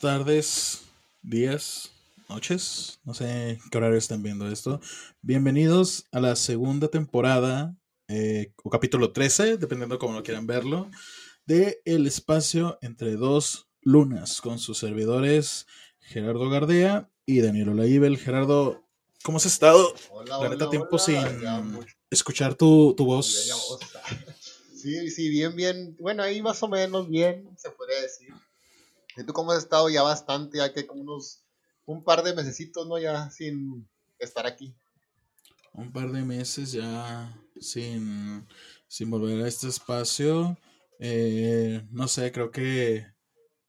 [0.00, 0.80] Tardes,
[1.20, 1.90] días,
[2.30, 3.00] noches.
[3.04, 4.80] No sé qué horario están viendo esto.
[5.20, 7.76] Bienvenidos a la segunda temporada,
[8.08, 10.90] eh, o capítulo 13, dependiendo cómo lo quieran verlo,
[11.44, 15.66] de El espacio entre dos lunas, con sus servidores
[15.98, 18.16] Gerardo Gardea y Daniel Olaíbel.
[18.16, 18.82] Gerardo,
[19.22, 19.94] ¿cómo has estado?
[20.12, 21.28] Hola, La neta, hola, tiempo hola.
[21.28, 21.62] sin Ya
[22.10, 23.50] escuchar tu, tu ya voz.
[24.74, 25.94] Sí, sí, bien, bien.
[26.00, 28.29] Bueno, ahí más o menos bien, se podría decir.
[29.16, 30.58] ¿Y tú cómo has estado ya bastante?
[30.58, 31.44] Ya que como unos,
[31.86, 32.98] un par de mesecitos, ¿no?
[32.98, 34.74] Ya sin estar aquí.
[35.72, 38.46] Un par de meses ya sin,
[38.88, 40.58] sin volver a este espacio.
[40.98, 43.06] Eh, no sé, creo que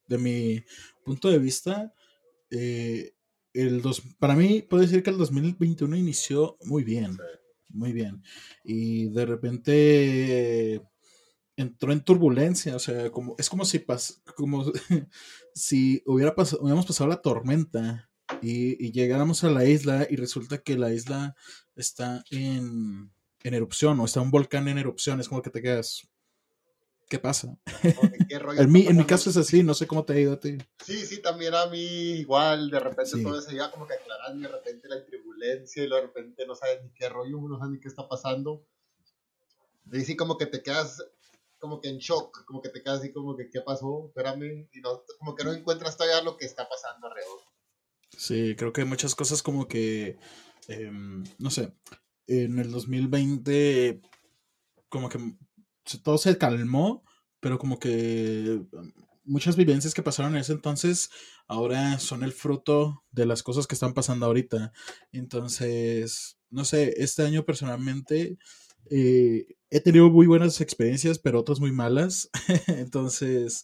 [0.07, 0.63] de mi
[1.05, 1.93] punto de vista,
[2.49, 3.13] eh,
[3.53, 7.17] el dos, para mí puedo decir que el 2021 inició muy bien,
[7.69, 8.21] muy bien.
[8.63, 10.81] Y de repente
[11.55, 14.65] entró en turbulencia, o sea, como, es como si, pas, como
[15.53, 18.09] si hubiera pasado, hubiéramos pasado la tormenta
[18.41, 21.35] y, y llegáramos a la isla y resulta que la isla
[21.75, 23.11] está en,
[23.43, 26.07] en erupción o está un volcán en erupción, es como que te quedas,
[27.09, 27.57] ¿qué pasa?
[27.95, 30.13] Como que, ¿qué rollo En mi, en mi caso es así, no sé cómo te
[30.13, 30.57] ha ido a ti.
[30.83, 31.79] Sí, sí, también a mí
[32.19, 33.23] igual, de repente Sí.
[33.23, 36.81] todo se iba como que aclarando, de repente la turbulencia y de repente no sabes
[36.83, 38.65] ni qué rollo, no sabes ni qué está pasando.
[39.91, 41.03] Y sí, como que te quedas
[41.61, 44.81] como que en shock, como que te quedas así como que qué pasó, espérame, y
[44.81, 47.39] no, como que no encuentras todavía lo que está pasando alrededor.
[48.17, 50.17] Sí, creo que muchas cosas como que,
[50.67, 51.71] em, no sé,
[52.25, 54.01] en el 2020
[54.89, 55.19] como que
[56.03, 57.03] todo se calmó,
[57.39, 61.11] pero como que em, muchas vivencias que pasaron en ese entonces
[61.47, 64.73] ahora son el fruto de las cosas que están pasando ahorita.
[65.11, 68.39] Entonces, no sé, este año personalmente
[68.89, 72.29] eh, he tenido muy buenas experiencias, pero otras muy malas.
[72.67, 73.63] Entonces,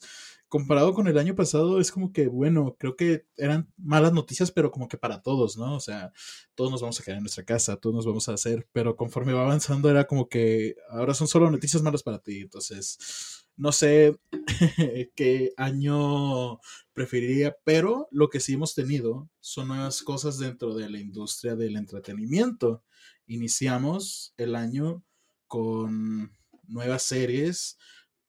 [0.49, 4.71] comparado con el año pasado, es como que, bueno, creo que eran malas noticias, pero
[4.71, 5.75] como que para todos, ¿no?
[5.75, 6.13] O sea,
[6.55, 9.33] todos nos vamos a quedar en nuestra casa, todos nos vamos a hacer, pero conforme
[9.33, 12.39] va avanzando era como que ahora son solo noticias malas para ti.
[12.41, 14.17] Entonces, no sé
[15.15, 16.59] qué año
[16.93, 21.75] preferiría, pero lo que sí hemos tenido son nuevas cosas dentro de la industria del
[21.75, 22.83] entretenimiento.
[23.25, 25.03] Iniciamos el año
[25.47, 26.31] con
[26.67, 27.77] nuevas series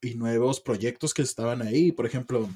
[0.01, 1.93] y nuevos proyectos que estaban ahí.
[1.93, 2.49] Por ejemplo,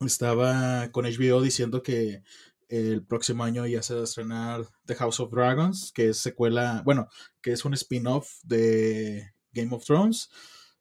[0.00, 2.22] estaba con HBO diciendo que
[2.68, 6.82] el próximo año ya se va a estrenar The House of Dragons, que es secuela,
[6.84, 7.08] bueno,
[7.42, 10.30] que es un spin-off de Game of Thrones.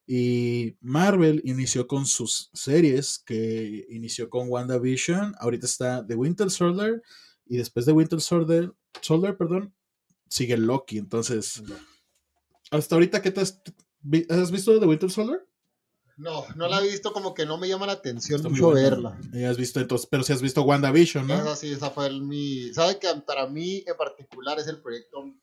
[0.08, 7.02] Y Marvel inició con sus series, que inició con WandaVision, ahorita está The Winter Soldier,
[7.46, 9.74] y después de Winter Soldier, Soldier perdón,
[10.30, 10.98] sigue Loki.
[10.98, 11.62] Entonces,
[12.72, 13.62] hasta ahorita, ¿qué te has,
[14.30, 15.46] has visto The Winter Soldier?
[16.18, 19.20] No, no la he visto, como que no me llama la atención Está mucho verla.
[19.34, 21.34] Ya has visto entonces, pero si has visto WandaVision, ¿no?
[21.36, 22.72] Esa sí, esa fue el, mi...
[22.74, 25.34] ¿Sabe que para mí en particular es el proyecto,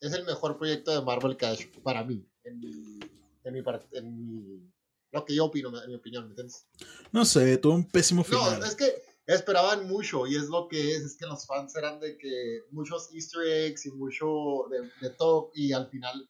[0.00, 3.00] es el mejor proyecto de Marvel que ha hecho, para mí, en mi,
[3.44, 3.62] en mi,
[3.92, 4.70] en mi-
[5.12, 6.66] lo que yo opino, en mi opinión, ¿me entiendes?
[7.12, 8.64] No sé, tuvo un pésimo No, final.
[8.64, 8.92] es que
[9.26, 13.08] esperaban mucho y es lo que es, es que los fans eran de que muchos
[13.14, 14.26] easter eggs y mucho
[14.70, 16.28] de, de todo y al final,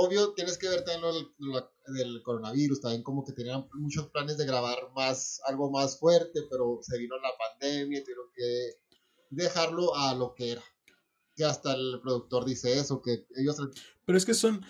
[0.00, 4.08] obvio, tienes que ver también lo del, lo del coronavirus, también como que tenían muchos
[4.08, 8.70] planes de grabar más, algo más fuerte, pero se vino la pandemia y tuvieron que
[9.30, 10.62] dejarlo a lo que era.
[11.34, 13.56] Que hasta el productor dice eso, que ellos
[14.04, 14.64] Pero es que son.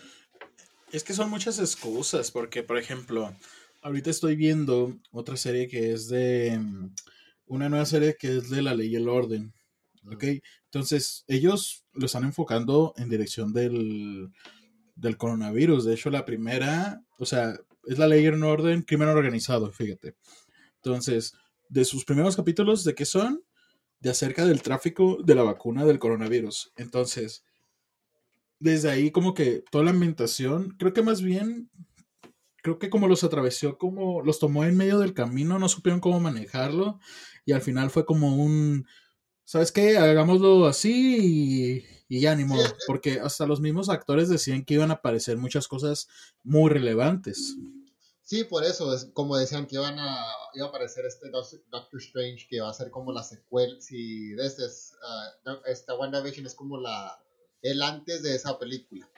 [0.92, 2.30] Es que son muchas excusas.
[2.30, 3.34] Porque, por ejemplo,
[3.82, 6.60] ahorita estoy viendo otra serie que es de.
[7.46, 9.54] Una nueva serie que es de la ley y el orden.
[10.12, 10.24] ¿Ok?
[10.64, 14.30] Entonces, ellos lo están enfocando en dirección del,
[14.98, 15.84] del coronavirus.
[15.84, 20.14] De hecho, la primera, o sea, es la ley el orden, crimen organizado, fíjate.
[20.76, 21.34] Entonces,
[21.68, 23.42] de sus primeros capítulos, ¿de qué son?
[24.00, 26.72] De acerca del tráfico de la vacuna del coronavirus.
[26.76, 27.44] Entonces,
[28.60, 31.70] desde ahí como que toda la ambientación, creo que más bien,
[32.62, 36.20] creo que como los atravesó, como los tomó en medio del camino, no supieron cómo
[36.20, 36.98] manejarlo
[37.44, 38.86] y al final fue como un,
[39.44, 39.96] ¿sabes qué?
[39.96, 44.90] Hagámoslo así y, y ya ni modo, porque hasta los mismos actores decían que iban
[44.90, 46.08] a aparecer muchas cosas
[46.42, 47.56] muy relevantes.
[48.22, 50.22] Sí, por eso, es como decían que iban a,
[50.52, 54.30] iba a aparecer este Doc- Doctor Strange, que va a ser como la secuela, si
[54.30, 54.92] de este es,
[55.44, 57.18] no, esta WandaVision es como la,
[57.62, 59.08] el antes de esa película.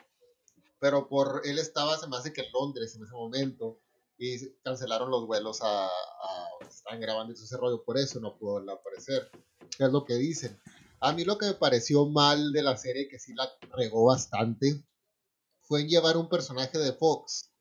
[0.79, 3.79] Pero por, él estaba, se me hace que en Londres en ese momento,
[4.17, 5.89] y cancelaron los vuelos a, a
[6.69, 9.29] están grabando ese rollo, por eso no pudo aparecer,
[9.77, 10.57] que es lo que dicen.
[11.01, 14.85] A mí lo que me pareció mal de la serie, que sí la regó bastante,
[15.61, 17.51] fue en llevar un personaje de Fox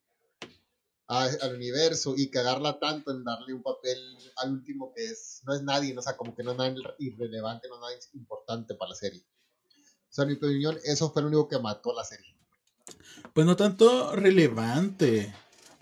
[1.06, 3.98] al universo y cagarla tanto en darle un papel
[4.36, 7.68] al último que es no es nadie, o sea, como que no es nada irrelevante,
[7.68, 9.24] no es nada importante para la serie.
[10.08, 12.36] O sea, en mi opinión, eso fue lo único que mató la serie.
[13.32, 15.34] Pues no tanto relevante.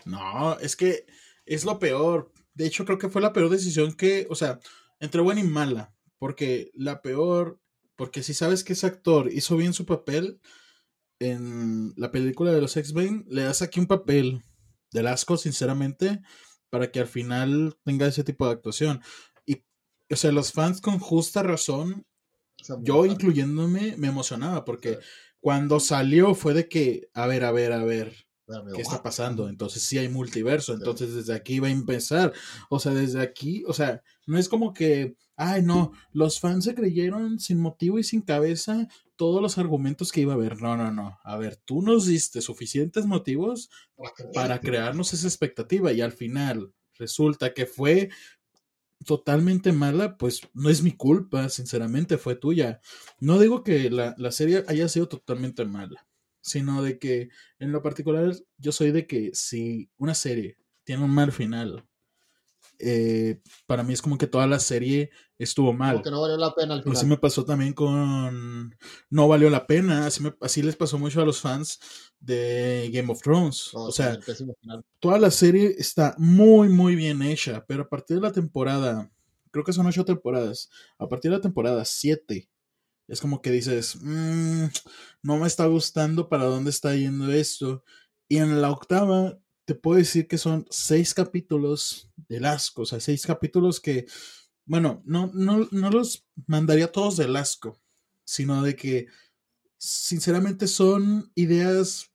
[0.05, 1.05] No, es que
[1.45, 2.31] es lo peor.
[2.53, 4.59] De hecho, creo que fue la peor decisión que, o sea,
[4.99, 5.93] entre buena y mala.
[6.19, 7.59] Porque la peor,
[7.95, 10.39] porque si sabes que ese actor hizo bien su papel
[11.19, 14.43] en la película de los X-Men, le das aquí un papel
[14.91, 16.21] del asco, sinceramente,
[16.69, 19.01] para que al final tenga ese tipo de actuación.
[19.45, 19.63] Y,
[20.11, 22.05] o sea, los fans con justa razón,
[22.81, 24.99] yo incluyéndome, me emocionaba, porque
[25.39, 28.28] cuando salió fue de que, a ver, a ver, a ver,
[28.75, 29.49] ¿qué está pasando?
[29.49, 32.33] Entonces sí hay multiverso, entonces desde aquí va a empezar.
[32.69, 36.75] O sea, desde aquí, o sea, no es como que, ay, no, los fans se
[36.75, 40.61] creyeron sin motivo y sin cabeza todos los argumentos que iba a haber.
[40.61, 41.19] No, no, no.
[41.23, 43.69] A ver, tú nos diste suficientes motivos
[44.33, 48.09] para crearnos esa expectativa y al final resulta que fue
[49.05, 52.81] totalmente mala, pues no es mi culpa, sinceramente, fue tuya.
[53.19, 56.05] No digo que la, la, serie haya sido totalmente mala,
[56.49, 57.29] sino de que
[57.59, 61.85] en lo particular yo soy de que si una serie tiene un mal final
[62.81, 65.95] eh, para mí es como que toda la serie estuvo mal.
[65.95, 66.97] Porque no valió la pena al final.
[66.97, 68.75] Así me pasó también con
[69.09, 70.05] No valió la pena.
[70.05, 71.79] Así, así les pasó mucho a los fans
[72.19, 73.71] de Game of Thrones.
[73.73, 74.17] o sea,
[74.99, 77.65] toda la serie está muy, muy bien hecha.
[77.67, 79.11] Pero a partir de la temporada,
[79.51, 80.69] creo que son ocho temporadas.
[80.97, 82.49] A partir de la temporada 7,
[83.09, 84.65] es como que dices, mm,
[85.23, 87.83] no me está gustando para dónde está yendo esto.
[88.29, 92.99] Y en la octava te puedo decir que son seis capítulos del asco, o sea,
[92.99, 94.07] seis capítulos que,
[94.65, 97.79] bueno, no, no, no los mandaría todos del asco,
[98.25, 99.07] sino de que,
[99.77, 102.11] sinceramente, son ideas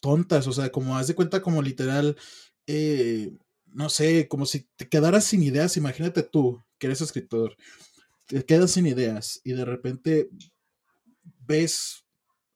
[0.00, 2.16] tontas, o sea, como haz de cuenta como literal,
[2.66, 3.32] eh,
[3.66, 7.56] no sé, como si te quedaras sin ideas, imagínate tú, que eres escritor,
[8.28, 10.28] te quedas sin ideas y de repente
[11.46, 12.04] ves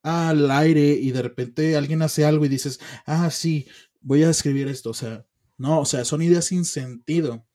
[0.03, 3.67] al aire y de repente alguien hace algo y dices, ah, sí,
[4.01, 5.27] voy a escribir esto, o sea,
[5.59, 7.47] no, o sea, son ideas sin sentido.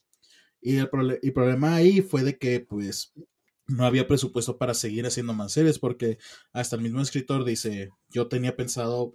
[0.61, 3.13] Y el, problema ahí fue de que, pues,
[3.67, 6.17] no había presupuesto para seguir haciendo más series, porque
[6.53, 9.13] hasta el mismo escritor dice, yo tenía pensado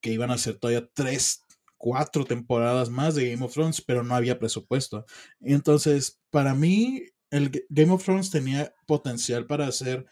[0.00, 1.42] que iban a hacer todavía tres,
[1.76, 5.06] cuatro temporadas más de Game of Thrones, pero no había presupuesto.
[5.40, 10.06] Entonces, para mí, el Game of Thrones tenía potencial para hacer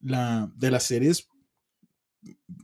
[0.00, 1.28] la, de las series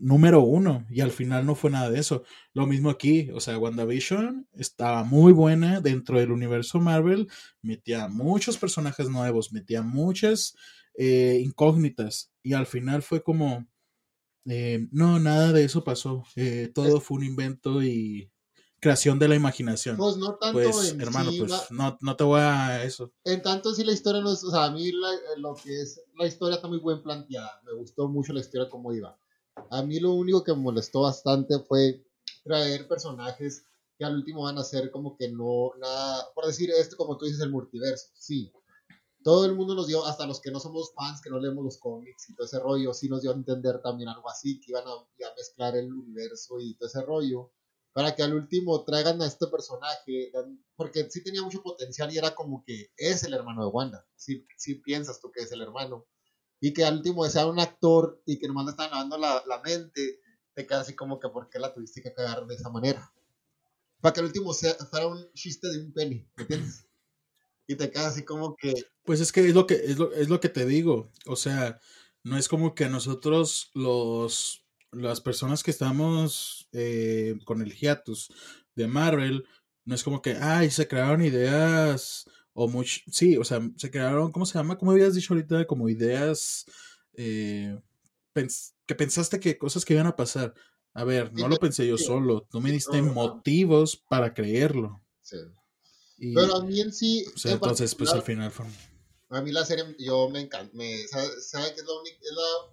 [0.00, 2.24] número uno y al final no fue nada de eso.
[2.52, 7.28] Lo mismo aquí, o sea, WandaVision estaba muy buena dentro del universo Marvel,
[7.60, 10.56] metía muchos personajes nuevos, metía muchas
[10.94, 13.66] eh, incógnitas y al final fue como,
[14.46, 18.31] eh, no, nada de eso pasó, eh, todo fue un invento y
[18.82, 19.96] creación de la imaginación.
[19.96, 23.10] Pues no tanto pues, hermano, pues no, no, te voy a eso.
[23.24, 24.92] En tanto sí la historia no es, o sea, a mí
[25.38, 28.92] lo que es, la historia está muy bien planteada, me gustó mucho la historia como
[28.92, 29.16] iba
[29.70, 32.04] a mí lo único que me molestó bastante fue
[32.44, 33.64] traer personajes
[33.98, 37.26] que al último van a ser como que no, nada, por decir esto como tú
[37.26, 38.52] dices, el multiverso, sí.
[39.22, 41.78] Todo el mundo nos dio, hasta los que no somos fans, que no leemos los
[41.78, 44.84] cómics y todo ese rollo, sí nos dio a entender también algo así, que iban
[44.86, 47.52] a, a mezclar el universo y todo ese rollo,
[47.92, 50.32] para que al último traigan a este personaje,
[50.76, 54.46] porque sí tenía mucho potencial y era como que es el hermano de Wanda, si
[54.56, 56.06] sí piensas tú que es el hermano,
[56.60, 59.60] y que al último sea un actor y que nomás le están lavando la, la,
[59.60, 60.20] mente,
[60.54, 63.12] te queda así como que ¿por qué la tuviste que de esa manera?
[64.00, 66.86] Para que al último sea, fuera un chiste de un penny, ¿me entiendes?
[67.66, 68.74] Y te queda así como que...
[69.04, 71.80] Pues es que es lo que, es lo, es lo que te digo, o sea,
[72.22, 74.61] no es como que nosotros los,
[74.92, 78.28] las personas que estamos eh, con el hiatus
[78.74, 79.44] de Marvel,
[79.84, 84.30] no es como que, ay, se crearon ideas o mucho, sí, o sea, se crearon,
[84.30, 84.76] ¿cómo se llama?
[84.78, 85.66] ¿Cómo habías dicho ahorita?
[85.66, 86.66] Como ideas
[87.14, 87.78] eh,
[88.86, 90.54] que pensaste que cosas que iban a pasar.
[90.94, 95.02] A ver, no lo pensé yo solo, tú me diste motivos para creerlo.
[95.22, 95.38] Sí.
[96.18, 97.24] Pero a mí en sí...
[97.34, 98.66] O sea, entonces, pues al final fue...
[99.30, 102.71] A mí la serie, yo me encanta, me, ¿sabe, que es la única, es la,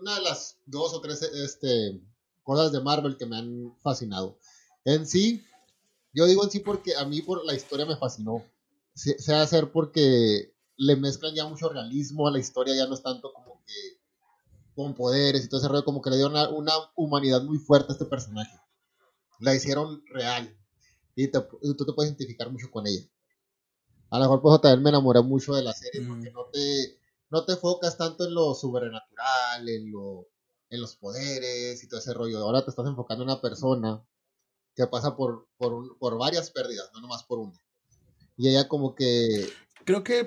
[0.00, 2.00] una de las dos o tres este,
[2.42, 4.38] cosas de Marvel que me han fascinado.
[4.84, 5.44] En sí,
[6.12, 8.44] yo digo en sí porque a mí por la historia me fascinó.
[8.94, 13.02] Se, se hacer porque le mezclan ya mucho realismo a la historia, ya no es
[13.02, 13.98] tanto como que
[14.74, 17.94] con poderes y todo ese rollo, como que le dieron una, humanidad muy fuerte a
[17.94, 18.56] este personaje.
[19.40, 20.56] La hicieron real
[21.16, 23.04] y, tú te puedes identificar mucho con ella.
[24.10, 26.97] A lo mejor pues también me enamoré mucho de la serie porque no te,
[27.30, 30.28] no te enfocas tanto en lo sobrenatural, en, lo,
[30.70, 32.38] en los poderes y todo ese rollo.
[32.38, 34.02] Ahora te estás enfocando en una persona
[34.74, 37.60] que pasa por, por, por varias pérdidas, no nomás por una.
[38.36, 39.48] Y ella como que...
[39.84, 40.26] Creo que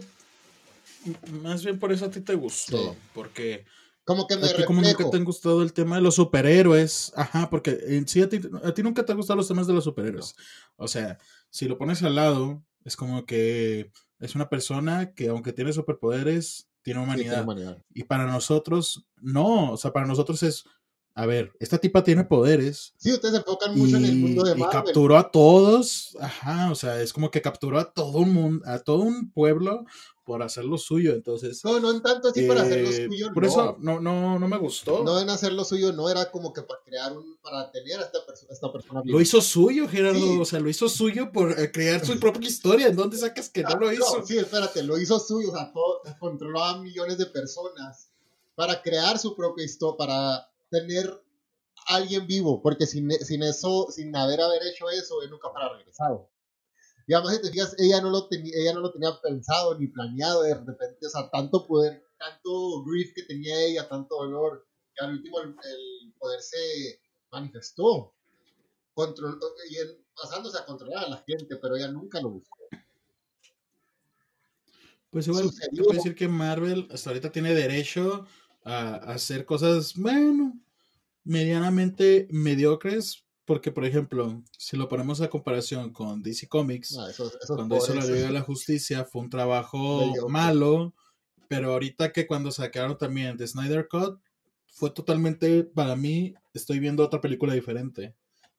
[1.41, 3.65] más bien por eso a ti te gustó, porque...
[4.03, 7.13] Como que me a ti como nunca te han gustado el tema de los superhéroes,
[7.15, 9.73] ajá, porque en sí a ti, a ti nunca te han gustado los temas de
[9.73, 10.35] los superhéroes.
[10.75, 11.19] O sea,
[11.51, 16.70] si lo pones al lado, es como que es una persona que aunque tiene superpoderes,
[16.81, 17.77] tiene humanidad.
[17.93, 20.65] Y para nosotros, no, o sea, para nosotros es,
[21.13, 22.93] a ver, esta tipa tiene poderes.
[22.97, 24.67] Sí, ustedes se enfocan mucho en el mundo de Marvel.
[24.67, 28.65] Y capturó a todos, ajá, o sea, es como que capturó a todo un mundo,
[28.67, 29.85] a todo un pueblo
[30.31, 31.59] por hacer lo suyo, entonces.
[31.65, 33.33] No, no en tanto así para hacer lo eh, suyo.
[33.33, 35.03] Por eso no, no, no me gustó.
[35.03, 38.03] No en hacer lo suyo, no era como que para crear un, para tener a
[38.03, 38.19] esta,
[38.49, 42.17] esta persona Lo hizo suyo, Gerardo, o sea, lo hizo suyo por eh, crear su
[42.17, 42.87] propia historia.
[42.87, 44.25] ¿En dónde sacas que no lo hizo?
[44.25, 48.09] sí, espérate, lo hizo suyo, o sea, todo, controlaba a millones de personas
[48.55, 51.09] para crear su propia historia, para tener
[51.87, 55.73] a alguien vivo, porque sin, sin eso, sin haber haber hecho eso, él nunca para
[55.75, 56.29] regresado.
[57.07, 59.87] Y además, si te fijas, ella no, lo tenía, ella no lo tenía pensado ni
[59.87, 65.05] planeado de repente, o sea, tanto poder, tanto grief que tenía ella, tanto dolor, que
[65.05, 68.13] al último el, poder se manifestó,
[68.93, 69.39] control,
[69.69, 69.75] y
[70.15, 72.57] pasándose a controlar a la gente, pero ella nunca lo buscó.
[75.09, 78.25] Pues igual, te puedo decir que Marvel hasta ahorita tiene derecho
[78.63, 80.57] a hacer cosas, bueno,
[81.23, 87.09] medianamente mediocres, porque, por ejemplo, si lo ponemos a comparación con DC Comics, ah,
[87.47, 90.93] cuando hizo la Liga de la Justicia fue un trabajo malo,
[91.47, 94.19] pero ahorita que cuando sacaron también The Snyder Cut,
[94.67, 98.15] fue totalmente, para mí, estoy viendo otra película diferente.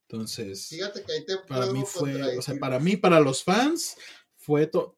[0.09, 3.97] Entonces, Fíjate que ahí te para mí fue, o sea, para mí, para los fans,
[4.37, 4.95] fue todo,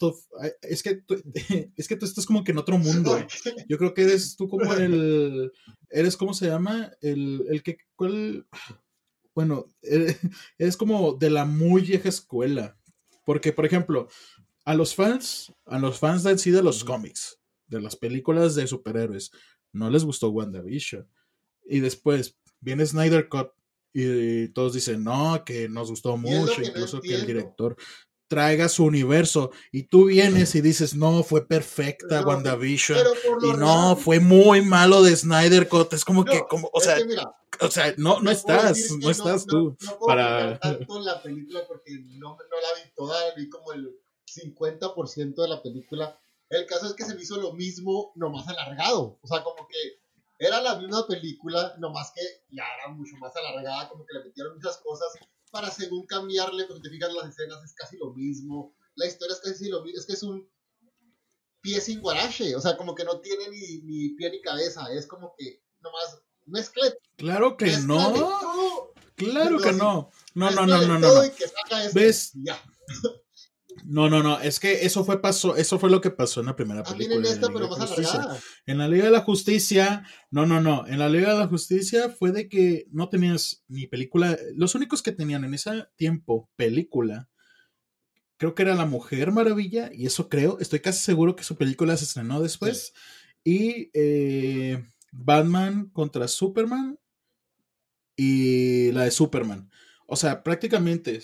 [0.62, 1.22] es que tú,
[1.76, 3.16] es que tú estás como que en otro mundo.
[3.68, 5.52] Yo creo que eres tú como el,
[5.90, 6.90] eres, ¿cómo se llama?
[7.00, 8.46] El, el que, ¿cuál?
[9.34, 10.16] Bueno, eh,
[10.58, 12.78] es como de la muy vieja escuela.
[13.24, 14.08] Porque, por ejemplo,
[14.64, 18.66] a los fans, a los fans de sí de los cómics, de las películas de
[18.66, 19.30] superhéroes,
[19.72, 21.08] no les gustó WandaVision.
[21.66, 23.50] Y después viene Snyder Cut
[23.92, 27.76] y todos dicen, no, que nos gustó mucho, incluso que el director
[28.34, 32.98] traiga su universo y tú vienes y dices, no, fue perfecta WandaVision
[33.42, 36.98] y no, fue muy malo de Snyder Cut, es como que, como, o sea,
[37.60, 40.58] o sea, no, no, estás, no estás tú no, puedo para...
[40.60, 45.62] tanto la película porque no, no la vi toda, vi como el 50% de la
[45.62, 46.18] película.
[46.50, 50.00] El caso es que se me hizo lo mismo, nomás alargado, o sea, como que
[50.40, 54.56] era la misma película, nomás que ya era mucho más alargada, como que le metieron
[54.56, 55.08] muchas cosas
[55.54, 59.40] para según cambiarle, cuando te fijas las escenas es casi lo mismo, la historia es
[59.40, 60.50] casi lo mismo, es que es un
[61.60, 65.06] pie sin guarache, o sea, como que no tiene ni, ni pie ni cabeza, es
[65.06, 66.98] como que nomás mezcle.
[67.16, 68.92] Claro que no.
[69.14, 70.10] Claro que no.
[70.34, 71.22] No, no, no, no, no.
[71.94, 72.32] ¿Ves?
[72.34, 72.60] Ya.
[73.86, 76.56] No, no, no, es que eso fue pasó, eso fue lo que pasó en la
[76.56, 77.16] primera película.
[77.16, 77.94] En, esta, pero más
[78.64, 82.08] en la Liga de la Justicia, no, no, no, en la Liga de la Justicia
[82.08, 87.28] fue de que no tenías ni película, los únicos que tenían en ese tiempo película,
[88.38, 91.94] creo que era La Mujer Maravilla, y eso creo, estoy casi seguro que su película
[91.98, 92.94] se estrenó después,
[93.44, 96.98] y eh, Batman contra Superman
[98.16, 99.70] y la de Superman.
[100.06, 101.20] O sea, prácticamente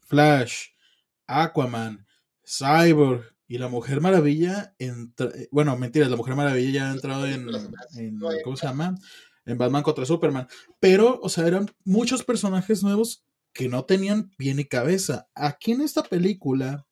[0.00, 0.71] Flash,
[1.26, 2.06] Aquaman,
[2.44, 4.74] Cyborg y la Mujer Maravilla.
[4.78, 4.92] Eh,
[5.50, 7.46] bueno, mentiras, la Mujer Maravilla ya ha entrado en,
[8.44, 8.94] ¿Cómo se llama?
[9.44, 10.48] En Batman contra Superman.
[10.80, 15.28] Pero, o sea, eran muchos personajes nuevos que no tenían pie ni cabeza.
[15.34, 16.86] Aquí en esta película,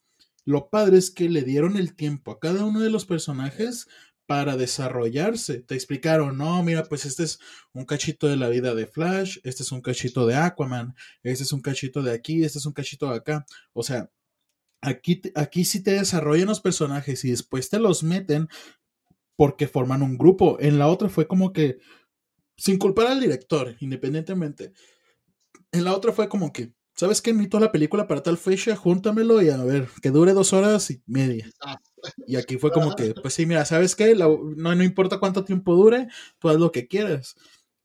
[0.44, 3.88] lo padre es que le dieron el tiempo a cada uno de los personajes
[4.26, 5.60] para desarrollarse.
[5.62, 7.40] Te explicaron, no, mira, pues este es
[7.72, 11.52] un cachito de la vida de Flash, este es un cachito de Aquaman, este es
[11.52, 13.44] un cachito de aquí, este es un cachito de acá.
[13.72, 14.08] O sea,
[14.80, 18.48] aquí, aquí sí te desarrollan los personajes y después te los meten
[19.36, 20.58] porque forman un grupo.
[20.60, 21.78] En la otra fue como que,
[22.56, 24.72] sin culpar al director, independientemente.
[25.72, 27.32] En la otra fue como que, ¿sabes qué?
[27.32, 31.02] Necesito la película para tal fecha, júntamelo y a ver, que dure dos horas y
[31.06, 31.50] media.
[32.26, 34.14] Y aquí fue como que, pues sí, mira, ¿sabes qué?
[34.14, 36.08] no, no importa cuánto tiempo dure,
[36.38, 37.34] tú haz lo que quieras.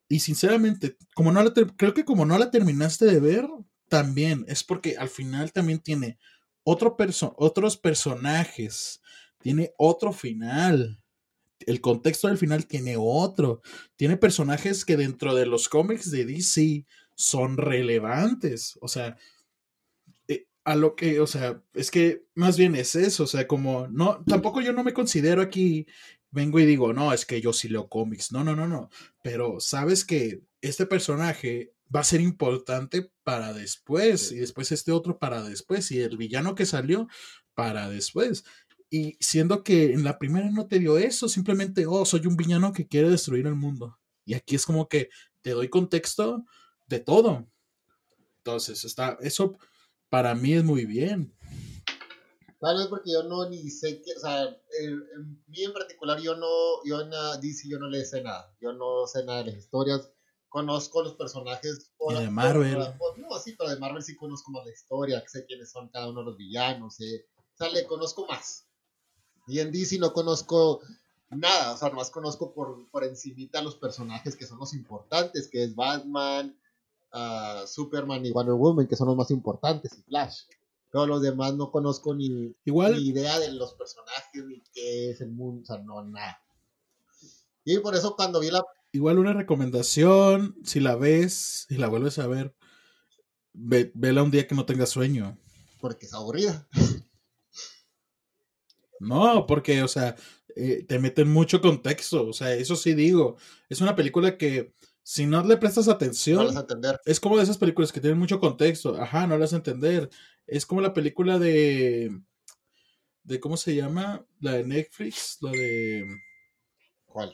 [0.08, 3.48] Y sinceramente, como no la creo que como no la terminaste de ver,
[3.90, 6.20] también es porque al final también tiene
[6.66, 6.98] otro
[7.38, 9.02] otros personajes,
[9.40, 11.02] tiene otro final.
[11.60, 13.62] El contexto del final tiene otro.
[13.96, 18.78] Tiene personajes que dentro de los cómics de DC son relevantes.
[18.82, 19.16] O sea,
[20.66, 24.24] a lo que, o sea, es que más bien es eso, o sea, como, no,
[24.26, 25.86] tampoco yo no me considero aquí,
[26.32, 28.90] vengo y digo, no, es que yo sí leo cómics, no, no, no, no,
[29.22, 35.20] pero sabes que este personaje va a ser importante para después, y después este otro
[35.20, 37.08] para después, y el villano que salió
[37.54, 38.44] para después.
[38.90, 42.74] Y siendo que en la primera no te dio eso, simplemente, oh, soy un villano
[42.74, 43.98] que quiere destruir el mundo.
[44.26, 45.10] Y aquí es como que
[45.42, 46.46] te doy contexto
[46.88, 47.48] de todo.
[48.38, 49.58] Entonces, está, eso
[50.10, 51.36] para mí es muy bien.
[52.60, 54.44] Tal vez porque yo no ni sé qué, o sea,
[54.80, 57.12] en, mí en particular yo no, yo en
[57.42, 58.56] DC yo no le sé nada.
[58.60, 60.12] Yo no sé nada de las historias.
[60.56, 61.92] Conozco los personajes.
[62.18, 62.78] de Marvel.
[63.18, 66.22] no, sí, pero de Marvel sí conozco más la historia, sé quiénes son cada uno
[66.22, 66.96] de los villanos.
[66.96, 68.66] o sea, le conozco más.
[69.48, 70.80] Y en DC no conozco
[71.30, 75.62] nada, o sea, nomás conozco por, por encimita los personajes que son los importantes, que
[75.62, 76.58] es Batman,
[77.12, 80.44] uh, Superman y Wonder Woman, que son los más importantes, y Flash.
[80.90, 85.20] Todos los demás no conozco ni, Igual, ni idea de los personajes, ni qué es
[85.20, 86.40] el mundo, o sea, no, nada.
[87.66, 88.64] Y por eso cuando vi la...
[88.96, 92.56] Igual una recomendación, si la ves y la vuelves a ver,
[93.52, 95.38] ve, vela un día que no tengas sueño.
[95.82, 96.66] Porque es aburrida.
[99.02, 100.16] No, porque, o sea,
[100.56, 102.26] eh, te meten mucho contexto.
[102.26, 103.36] O sea, eso sí digo.
[103.68, 104.74] Es una película que
[105.04, 107.02] si no le prestas atención, no entender.
[107.04, 108.96] es como de esas películas que tienen mucho contexto.
[108.96, 110.10] Ajá, no las entender.
[110.48, 112.18] Es como la película de.
[113.24, 114.26] de ¿Cómo se llama?
[114.40, 115.38] La de Netflix.
[115.42, 116.06] La de.
[117.06, 117.34] ¿Cuál?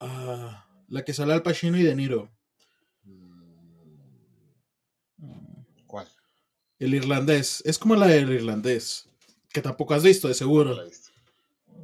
[0.00, 2.30] Ah, la que sale al Pacino y De Niro.
[5.86, 6.06] ¿Cuál?
[6.78, 7.62] El irlandés.
[7.66, 9.08] Es como la del irlandés.
[9.52, 10.70] Que tampoco has visto, de seguro.
[10.70, 11.07] No la he visto.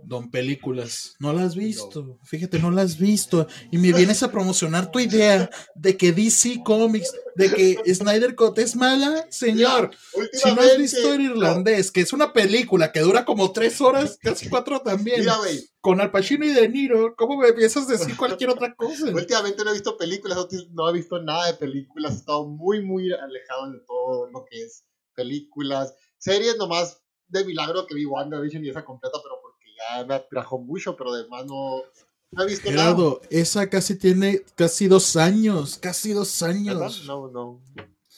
[0.06, 3.46] Don Películas, no la has visto, fíjate, no la has visto.
[3.70, 8.58] Y me vienes a promocionar tu idea de que DC Comics, de que Snyder Cut
[8.58, 9.90] es mala, señor.
[10.32, 14.18] Si no has visto el irlandés, que es una película que dura como tres horas,
[14.22, 18.16] casi cuatro también, Mira, güey, con Al Pacino y De Niro, ¿cómo me piensas decir
[18.16, 19.06] cualquier otra cosa?
[19.12, 20.38] últimamente no he visto películas,
[20.72, 24.62] no- he visto nada de películas, he estado muy, muy alejado de todo lo que
[24.62, 25.94] es películas.
[26.18, 29.53] Series nomás de milagro que vi WandaVision y esa completa, pero porque
[29.90, 31.82] ya me atrajo mucho, pero además no,
[32.30, 32.82] no he visto nada.
[32.82, 36.82] Gerardo, esa casi tiene casi dos años, casi dos ¿Verdad?
[36.82, 37.04] años.
[37.06, 37.62] No, no.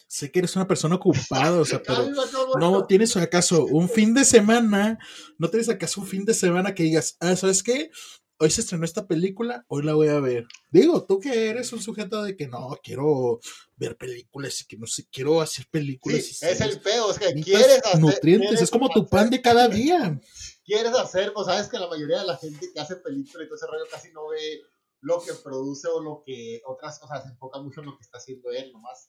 [0.09, 2.09] Sé que eres una persona ocupada, o sea, pero
[2.59, 4.99] no tienes acaso un fin de semana,
[5.37, 7.91] no tienes acaso un fin de semana que digas, ah, ¿sabes qué?
[8.39, 10.47] Hoy se estrenó esta película, hoy la voy a ver.
[10.71, 13.41] Digo, tú que eres un sujeto de que no, quiero
[13.77, 16.23] ver películas y que no sé, quiero hacer películas.
[16.23, 18.01] Sí, y es el pedo, es que quieres hacer.
[18.01, 20.21] nutrientes, quieres es como tu pan de cada día.
[20.67, 23.57] Quieres hacer, pues sabes que la mayoría de la gente que hace películas y todo
[23.57, 24.63] ese rollo casi no ve
[25.01, 28.19] lo que produce o lo que otras cosas, se enfoca mucho en lo que está
[28.19, 29.09] haciendo él nomás.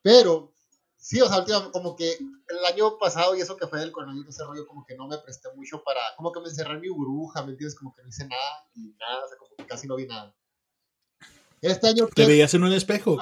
[0.00, 0.54] Pero,
[0.96, 4.44] sí, o sea, como que el año pasado y eso que fue del coronavirus, ese
[4.44, 7.42] rollo, como que no me presté mucho para, como que me encerré en mi burbuja,
[7.42, 7.78] ¿me entiendes?
[7.78, 10.34] Como que no hice nada y nada, o sea, como que casi no vi nada.
[11.60, 13.16] Este año ¿Te que- veías en un espejo?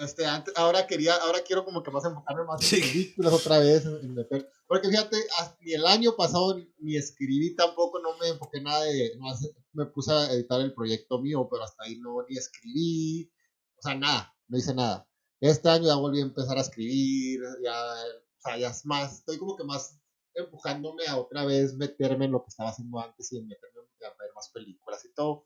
[0.00, 2.80] este, antes, ahora quería, ahora quiero como que más enfocarme más en Sí.
[2.80, 5.16] películas otra vez, en, en porque fíjate,
[5.60, 9.86] ni el año pasado ni escribí tampoco, no me enfoqué nada de, no hace- me
[9.86, 13.30] puse a editar el proyecto mío, pero hasta ahí no, ni escribí,
[13.78, 15.08] o sea, nada, no hice nada.
[15.40, 19.38] Este año ya volví a empezar a escribir, ya, o sea, ya es más, estoy
[19.38, 20.00] como que más
[20.34, 24.08] empujándome a otra vez meterme en lo que estaba haciendo antes y en meterme a
[24.20, 25.44] ver más películas y todo.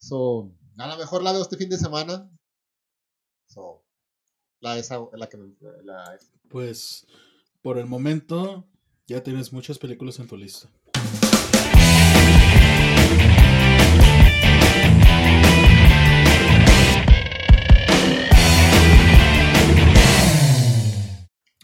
[0.00, 2.30] So, a lo mejor la veo este fin de semana.
[3.48, 3.84] So,
[4.60, 7.06] la esa, que me, la, Pues,
[7.62, 8.68] por el momento,
[9.06, 10.70] ya tienes muchas películas en tu lista.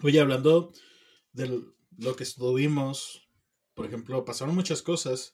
[0.03, 0.73] Oye, hablando
[1.33, 1.63] de
[1.99, 3.29] lo que estuvimos,
[3.75, 5.33] por ejemplo, pasaron muchas cosas,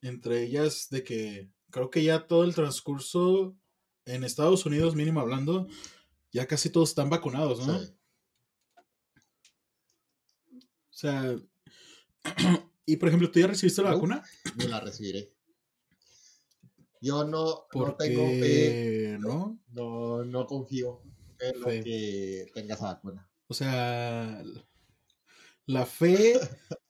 [0.00, 3.56] entre ellas de que creo que ya todo el transcurso
[4.04, 5.66] en Estados Unidos, mínimo hablando,
[6.32, 7.78] ya casi todos están vacunados, ¿no?
[7.80, 7.92] sí.
[10.90, 11.36] O sea,
[12.86, 13.94] y por ejemplo, ¿tú ya recibiste la No.
[13.96, 14.22] vacuna?
[14.56, 15.34] Yo la recibiré.
[17.00, 19.58] Yo no, no tengo fe, ¿no?
[19.72, 21.02] no, no confío
[21.40, 21.82] en lo Fe.
[21.82, 23.28] que tenga esa vacuna.
[23.48, 24.40] O sea,
[25.72, 26.38] la fe,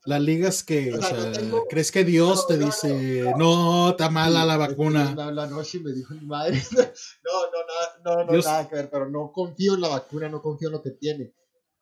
[0.05, 3.91] la ligas que, O sea, no tengo- crees que Dios no, te no, dice, no,
[3.91, 5.15] está mala la vacuna.
[5.15, 6.61] Me habló anoche y me dijo mi madre.
[7.25, 10.29] No, no, nada, no, no, Dios- nada que ver, pero no confío en la vacuna,
[10.29, 11.33] no confío en lo que tiene.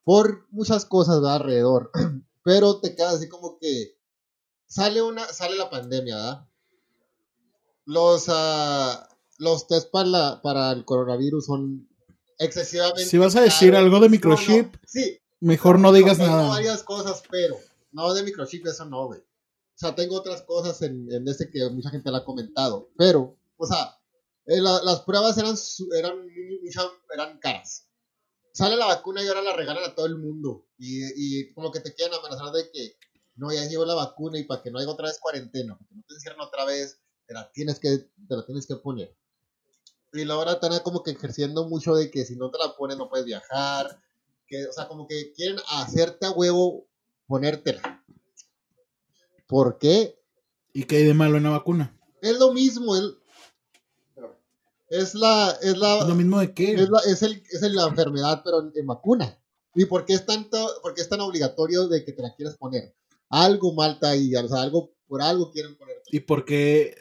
[0.05, 1.37] Por muchas cosas ¿verdad?
[1.37, 1.91] alrededor.
[2.43, 3.99] Pero te quedas así como que
[4.67, 6.47] sale una, sale la pandemia, ¿verdad?
[7.85, 9.09] Los, ah,
[9.39, 11.89] los test para, la- para el coronavirus son
[12.39, 13.05] excesivamente.
[13.05, 13.85] Si vas a decir caros.
[13.85, 16.49] algo de No, no, microchip, sí, mejor no digas tengo nada.
[16.49, 17.57] varias cosas, pero
[17.93, 19.21] no de microchip, eso no, güey.
[19.21, 22.91] O sea, tengo otras cosas en, en este que mucha gente la ha comentado.
[22.97, 23.97] Pero, o sea,
[24.47, 25.55] Eh, la- las pruebas eran,
[25.97, 26.17] eran,
[27.15, 27.87] eran caras.
[28.53, 30.67] Sale la vacuna y ahora la regalan a todo el mundo.
[30.77, 32.97] Y, y como que te quieren amenazar de que
[33.37, 35.95] no, ya llegó la vacuna y para que no haya otra vez cuarentena, para que
[35.95, 37.99] no te encierren otra vez, te la tienes que,
[38.29, 39.15] te la tienes que poner.
[40.15, 42.97] Y la hora están como que ejerciendo mucho de que si no te la pones
[42.97, 44.01] no puedes viajar.
[44.51, 46.89] Que, o sea, como que quieren hacerte a huevo
[47.29, 48.05] ponértela.
[49.47, 50.19] ¿Por qué?
[50.73, 51.97] ¿Y qué hay de malo en la vacuna?
[52.21, 53.17] Es lo mismo, el-
[54.89, 56.73] es la, es la, ¿Es lo mismo de qué?
[56.75, 59.39] es la, es el, es la enfermedad, pero en, en vacuna.
[59.73, 62.57] ¿Y por qué es tanto, por qué es tan obligatorio de que te la quieras
[62.57, 62.93] poner?
[63.29, 66.03] Algo mal está ahí, o sea, algo, por algo quieren ponerte.
[66.11, 66.97] ¿Y por qué?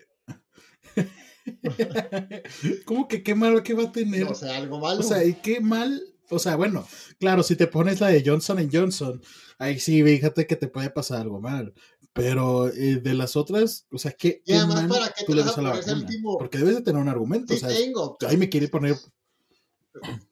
[2.85, 4.23] ¿Cómo que qué malo que va a tener?
[4.25, 4.99] O sea, algo malo.
[4.99, 5.99] O sea, ¿y qué mal?
[6.29, 6.87] O sea, bueno,
[7.19, 9.21] claro, si te pones la de Johnson Johnson,
[9.57, 11.73] ahí sí, fíjate que te puede pasar algo mal.
[12.13, 15.57] Pero eh, de las otras, o sea, ¿qué, Y además, ¿para qué tú le ves
[15.57, 16.07] a la vacuna?
[16.39, 17.53] Porque debes de tener un argumento.
[17.53, 18.17] sí o sea, tengo.
[18.27, 18.95] ahí me quiere poner.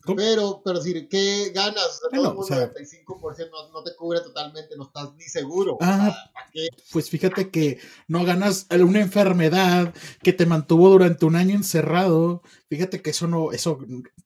[0.04, 0.16] ¿Cómo?
[0.16, 2.02] Pero, pero si, ¿qué ganas?
[2.02, 5.24] De Bueno, todo o sea- el 95% no, no te cubre totalmente, no estás ni
[5.24, 5.78] seguro.
[5.82, 6.68] Ah, ¿para qué?
[6.92, 12.42] Pues fíjate que no ganas una enfermedad que te mantuvo durante un año encerrado.
[12.70, 13.80] Fíjate que eso no, eso,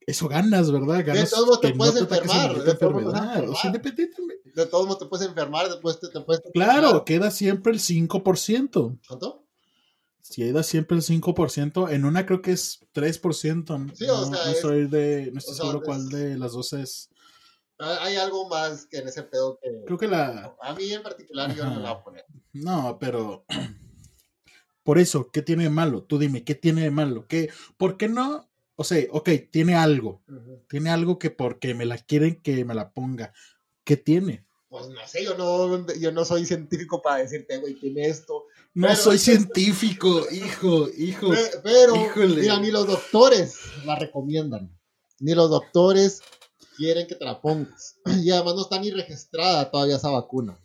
[0.05, 1.03] eso ganas, ¿verdad?
[1.05, 3.49] Ganas todos modos te enfermar, de todos modos te puedes enfermedad.
[3.49, 4.41] O sea, enfermar.
[4.55, 6.41] De todos modos te puedes enfermar, después te, te puedes...
[6.53, 8.99] Claro, queda siempre el 5%.
[9.07, 9.40] ¿Cuánto?
[10.21, 13.77] Si queda siempre el 5%, en una creo que es 3%.
[13.95, 16.53] Sí, no, o sea, no soy de, no estoy sea, seguro es- cuál de las
[16.53, 17.09] dos es.
[17.79, 19.69] Hay algo más que en ese pedo que...
[19.85, 22.25] Creo que la, A mí en particular yo no la voy a poner.
[22.53, 23.43] No, pero
[24.83, 26.03] por eso, ¿qué tiene de malo?
[26.03, 27.25] Tú dime, ¿qué tiene de malo?
[27.27, 28.49] ¿Qué, ¿Por qué no?
[28.75, 30.21] O sea, ok, tiene algo.
[30.67, 33.33] Tiene algo que porque me la quieren que me la ponga.
[33.83, 34.45] ¿Qué tiene?
[34.69, 38.45] Pues no sé, yo no, yo no soy científico para decirte, güey, tiene esto.
[38.73, 41.29] No Pero- soy científico, hijo, hijo.
[41.29, 42.41] Pe- Pero, híjole.
[42.41, 43.55] mira, ni los doctores
[43.85, 44.77] la recomiendan.
[45.19, 46.21] Ni los doctores
[46.77, 47.97] quieren que te la pongas.
[48.23, 50.57] Y además no está ni registrada todavía esa vacuna.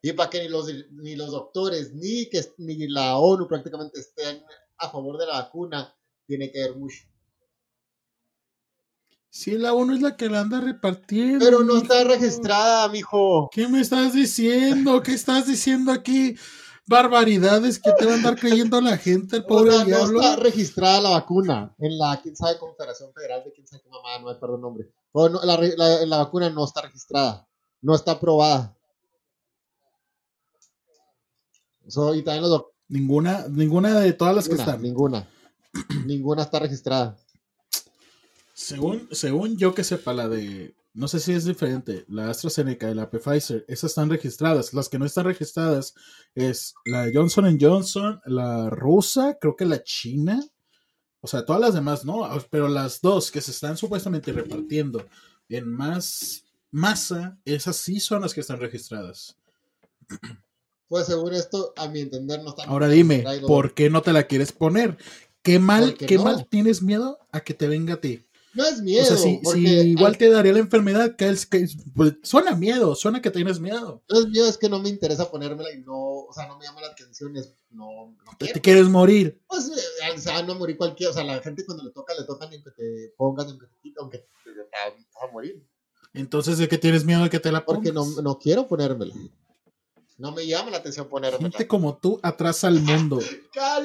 [0.00, 4.42] Y para que ni los, ni los doctores ni, que, ni la ONU prácticamente estén
[4.78, 6.98] a favor de la vacuna, tiene que ver mucho.
[9.36, 11.44] Sí, la ONU es la que la anda repartiendo.
[11.44, 13.50] Pero no está registrada, mijo.
[13.52, 15.02] ¿Qué me estás diciendo?
[15.02, 16.36] ¿Qué estás diciendo aquí?
[16.86, 20.20] Barbaridades que te va a andar creyendo la gente, el O pobre sea, no diablo.
[20.20, 24.20] está registrada la vacuna en la, quién sabe, Confederación Federal de quién sabe qué mamá,
[24.20, 24.88] no me acuerdo el nombre.
[25.10, 27.44] O no, la, la- la vacuna no está registrada,
[27.82, 28.76] no está aprobada.
[31.88, 34.80] So, y también los Ninguna, ninguna de todas las que están.
[34.80, 35.26] ninguna,
[36.06, 37.16] ninguna está registrada.
[38.54, 40.76] Según, según yo que sepa, la de.
[40.92, 42.04] No sé si es diferente.
[42.08, 44.72] La AstraZeneca y la Pfizer, esas están registradas.
[44.72, 45.94] Las que no están registradas
[46.36, 50.40] es la Johnson Johnson, la rusa, creo que la china.
[51.20, 52.28] O sea, todas las demás no.
[52.48, 55.04] Pero las dos que se están supuestamente repartiendo
[55.48, 59.36] en más masa, esas sí son las que están registradas.
[60.86, 64.24] Pues según esto, a mi entender, no está Ahora dime, ¿por qué no te la
[64.24, 64.96] quieres poner?
[65.42, 66.24] ¿Qué mal, ¿Por qué qué no?
[66.24, 68.24] mal tienes miedo a que te venga a ti?
[68.54, 71.44] No es miedo, o sea, si, porque si igual te daría la enfermedad, que es,
[71.46, 74.02] que es- pues, suena miedo, suena que tienes miedo.
[74.08, 76.64] no es miedo, es que no me interesa ponérmela y no, o sea, no me
[76.64, 78.54] llama la atención, es, no, no Te, quiero.
[78.54, 79.42] te quieres morir.
[79.48, 81.10] Pues, eh, o sea, no morir cualquiera.
[81.10, 83.66] O sea, la gente cuando le toca, le toca ni que te pongas, ni que
[83.66, 85.66] te aunque te, te vas a morir.
[86.12, 87.92] Entonces, ¿de qué tienes miedo de que te la pongas?
[87.92, 89.12] Porque no, no quiero ponérmela.
[90.16, 91.42] No me llama la atención ponérmela.
[91.42, 93.18] Gente como tú atrasa al mundo.
[93.60, 93.80] Ah,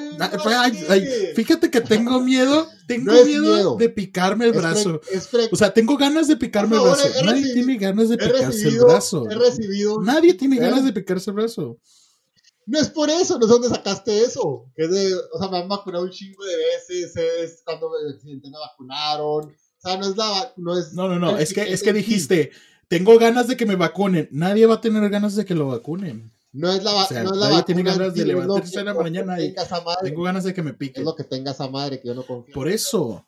[0.62, 3.76] ay, ay, fíjate que tengo miedo, tengo No es miedo, miedo.
[3.78, 5.02] de picarme el Es brazo.
[5.12, 7.08] es O sea, tengo ganas de picarme el brazo.
[7.08, 9.28] he Nadie recibido- tiene ganas de picarse el brazo.
[9.30, 10.02] he recibido.
[10.02, 10.60] Nadie tiene ¿Eh?
[10.60, 11.80] ganas de picarse el brazo.
[12.68, 14.68] No es por eso, no sé dónde sacaste eso.
[14.76, 18.50] Que es de, o sea, me han vacunado un chingo de veces, es cuando me,
[18.52, 19.46] vacunaron.
[19.46, 21.40] O sea, no es la no es No, no, no.
[21.40, 22.52] Es que, es que dijiste,
[22.90, 24.28] tengo ganas de que me vacunen.
[24.32, 26.32] Nadie va a tener ganas de que lo vacunen.
[26.52, 28.80] No es la, O sea, no es la nadie tiene vacuna ganas de es levantarse
[28.80, 29.56] en la mañana y.
[30.04, 31.02] Tengo ganas de que me Es pique.
[31.02, 32.54] lo que tenga esa madre que yo no confío.
[32.54, 33.28] Por eso,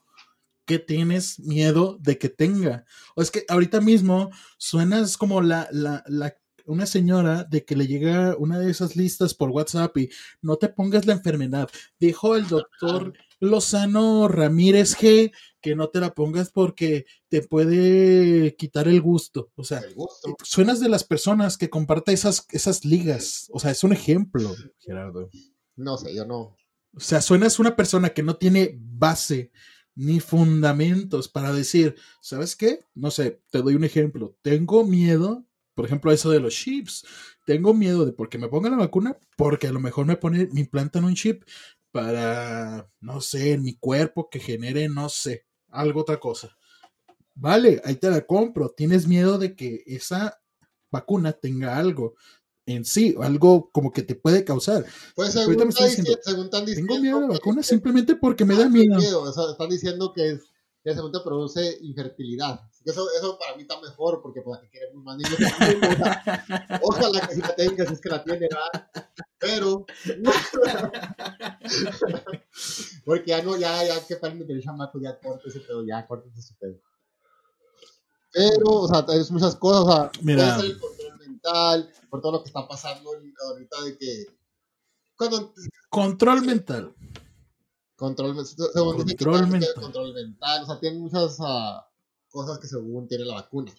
[0.66, 2.86] ¿qué tienes miedo de que tenga?
[3.16, 7.86] O es que ahorita mismo suenas como la, la, la, una señora de que le
[7.86, 10.10] llega una de esas listas por WhatsApp y
[10.42, 11.70] no te pongas la enfermedad.
[12.00, 18.88] Dijo el doctor Lozano Ramírez G que no te la pongas porque te puede quitar
[18.88, 19.52] el gusto.
[19.56, 20.36] O sea, El gusto.
[20.44, 23.48] suenas de las personas que comparten esas, esas ligas.
[23.52, 25.30] O sea, es un ejemplo, Gerardo.
[25.76, 26.56] No sé, yo no.
[26.96, 29.52] O sea, suenas una persona que no tiene base
[29.96, 32.80] ni fundamentos para decir, ¿sabes qué?
[32.96, 34.36] No sé, te doy un ejemplo.
[34.42, 37.06] Tengo miedo, por ejemplo, a eso de los chips.
[37.46, 40.62] Tengo miedo de porque me pongan la vacuna, porque a lo mejor me pone, me
[40.62, 41.44] implantan un chip,
[41.92, 46.56] para, no sé, en mi cuerpo que genere, no sé, algo otra cosa.
[47.36, 48.70] Vale, ahí te la compro.
[48.70, 50.42] Tienes miedo de que esa
[50.92, 52.16] vacuna tenga algo
[52.66, 54.86] en sí, algo como que te puede causar.
[55.16, 58.56] Pues según, me diciendo, según están diciendo, Tengo miedo a la vacuna simplemente porque me
[58.56, 58.98] da Ah, miedo.
[58.98, 60.42] miedo, o sea, están diciendo que, es,
[60.84, 62.62] que según te produce infertilidad.
[62.84, 65.36] Que Eso, eso para mí está mejor, porque pues aquí queremos más niños.
[66.82, 68.90] Ojalá que sí la tenga, si es que la tiene, ¿verdad?
[69.38, 69.86] Pero,
[73.06, 76.06] porque ya no, ya, ya, que paren de tener chamacos, ya corte ese pedo, ya
[76.08, 76.80] corte ese pedo.
[78.34, 80.56] Pero, o sea, hay muchas cosas, o sea, Mira.
[80.56, 84.26] puede ser el control mental, por todo lo que está pasando ahorita de que,
[85.16, 85.54] cuando
[85.90, 86.96] Control mental.
[87.96, 88.42] Control, que
[88.74, 89.74] Control mental.
[89.76, 91.88] control mental, o sea, tiene muchas ah,
[92.32, 93.72] cosas que según tiene la vacuna.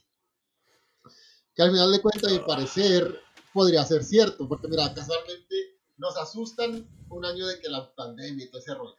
[1.55, 3.21] Que al final de cuentas, a mi parecer,
[3.53, 8.49] podría ser cierto, porque mira, casualmente nos asustan un año de que la pandemia y
[8.49, 8.97] todo ese rollo.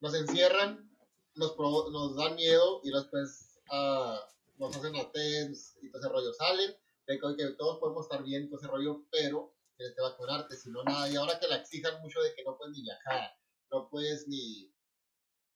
[0.00, 0.90] Nos encierran,
[1.34, 4.20] nos, nos dan miedo y después ah,
[4.58, 6.32] nos hacen a test y todo ese rollo.
[6.32, 6.74] Salen,
[7.06, 10.82] de que todos podemos estar bien, todo ese rollo, pero tienes que vacunarte, si no
[10.84, 11.08] nada.
[11.08, 13.36] Y ahora que la exijan mucho de que no puedes ni viajar,
[13.70, 14.72] no puedes ni.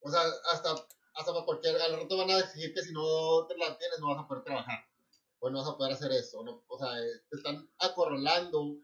[0.01, 0.21] O sea,
[0.53, 4.09] hasta, hasta porque al rato van a decir que si no te la tienes no
[4.09, 4.85] vas a poder trabajar.
[5.39, 6.43] O no vas a poder hacer eso.
[6.43, 8.77] No, o sea, eh, te están acorralando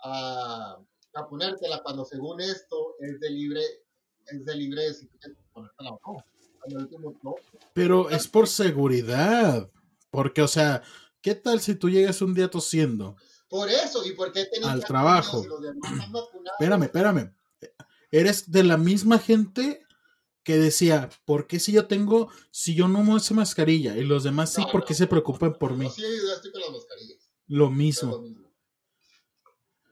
[0.00, 0.78] a,
[1.14, 3.62] a ponértela cuando según esto es de libre,
[4.26, 6.00] es de libre decir que ponértela o
[7.22, 7.34] no.
[7.72, 9.70] Pero es por seguridad.
[10.10, 10.82] Porque, o sea,
[11.20, 13.16] ¿qué tal si tú llegas un día tosiendo?
[13.48, 15.44] Por eso, ¿y por qué Al trabajo.
[16.58, 17.34] Espérame, espérame.
[18.10, 19.85] Eres de la misma gente
[20.46, 24.52] que decía, ¿por qué si yo tengo, si yo no uso mascarilla y los demás
[24.52, 24.98] sí, No, ¿por qué no.
[24.98, 25.90] se preocupan por mí?
[25.90, 27.18] Sí yo estoy con las mascarillas.
[27.48, 28.52] Lo No es lo mismo.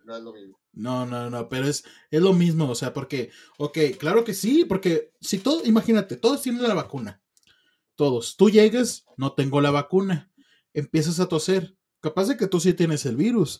[0.05, 0.61] No es lo mismo.
[0.73, 4.65] No, no, no, pero es, es lo mismo, o sea, porque, ok, claro que sí,
[4.65, 7.21] porque si todo, imagínate, todos tienen la vacuna,
[7.97, 10.33] todos, tú llegas, no tengo la vacuna,
[10.73, 13.59] empiezas a toser, capaz de que tú sí tienes el virus,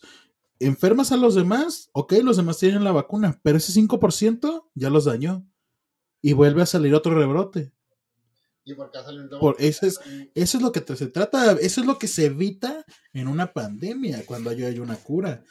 [0.59, 5.03] enfermas a los demás, ok, los demás tienen la vacuna, pero ese 5% ya los
[5.03, 5.45] dañó
[6.27, 7.71] y vuelve a salir otro rebrote.
[8.63, 9.99] Y por qué salen Por ese es,
[10.33, 12.83] eso es lo que te- se trata, eso es lo que se evita
[13.13, 15.43] en una pandemia cuando hay, hay una cura.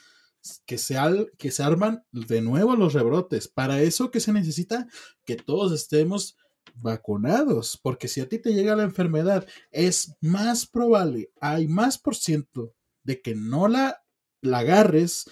[0.67, 3.47] Que se, al- que se arman de nuevo los rebrotes.
[3.47, 4.89] Para eso que se necesita
[5.25, 6.37] que todos estemos
[6.75, 12.17] vacunados, porque si a ti te llega la enfermedad, es más probable, hay más por
[12.17, 14.03] ciento de que no la,
[14.41, 15.31] la agarres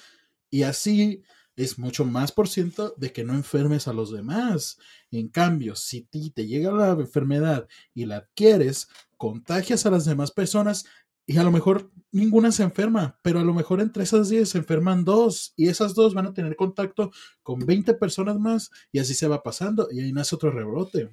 [0.51, 1.25] y así
[1.57, 4.79] es mucho más por ciento de que no enfermes a los demás.
[5.11, 10.31] En cambio, si ti te llega la enfermedad y la adquieres, contagias a las demás
[10.31, 10.87] personas
[11.27, 14.59] y a lo mejor ninguna se enferma, pero a lo mejor entre esas 10 se
[14.59, 17.13] enferman dos y esas dos van a tener contacto
[17.43, 21.11] con 20 personas más y así se va pasando y ahí nace otro rebrote.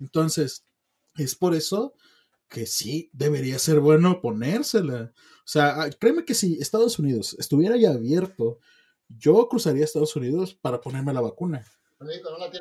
[0.00, 0.64] Entonces,
[1.16, 1.94] es por eso
[2.48, 5.12] que sí debería ser bueno ponérsela.
[5.14, 8.58] O sea, ah, créeme que si Estados Unidos estuviera ya abierto,
[9.18, 11.64] yo cruzaría a Estados Unidos para ponerme la vacuna.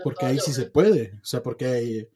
[0.04, 1.20] Porque ahí sí ¿o se puede.
[1.22, 2.10] O sea, porque hay.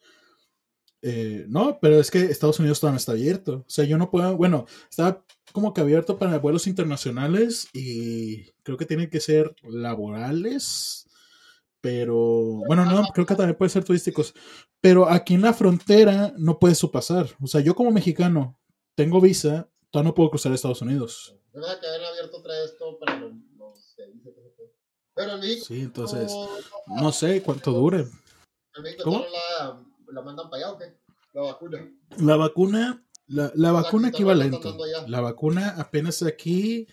[1.01, 3.63] eh, no, pero es que Estados Unidos todavía no está abierto.
[3.67, 4.35] O sea, yo no puedo.
[4.37, 11.07] Bueno, está como que abierto para vuelos internacionales y creo que tienen que ser laborales.
[11.81, 12.15] Pero.
[12.67, 14.33] Bueno, no, creo que también puede ser turísticos.
[14.81, 17.29] Pero aquí en la frontera no puedes pasar.
[17.41, 18.59] O sea, yo como mexicano
[18.95, 21.35] tengo visa, todavía no puedo cruzar a Estados Unidos.
[21.53, 24.71] Verdad que haber abierto otra vez todo para los, los servicios, que se puede.
[25.15, 25.41] Pero.
[25.41, 26.31] Sí, entonces.
[26.87, 28.07] no- No sé cuánto dure.
[29.03, 29.25] ¿Cómo?
[29.59, 30.93] la, la mandan para allá o qué?
[31.33, 31.91] La vacuna.
[32.17, 34.59] La vacuna, la, vacuna equivalente.
[35.07, 36.87] La vacuna apenas aquí,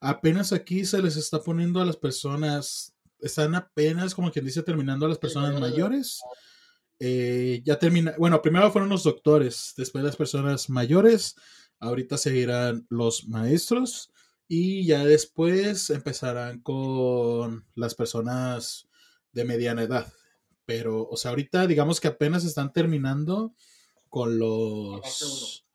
[0.00, 5.06] apenas aquí se les está poniendo a las personas, están apenas, como quien dice, terminando
[5.06, 6.20] a las personas mayores.
[7.00, 11.34] Eh, ya termina, bueno, primero fueron los doctores, después las personas mayores,
[11.80, 14.10] ahorita seguirán los maestros
[14.48, 18.88] y ya después empezarán con las personas
[19.32, 20.12] de mediana edad.
[20.66, 23.54] Pero, o sea, ahorita digamos que apenas están terminando
[24.08, 25.66] con los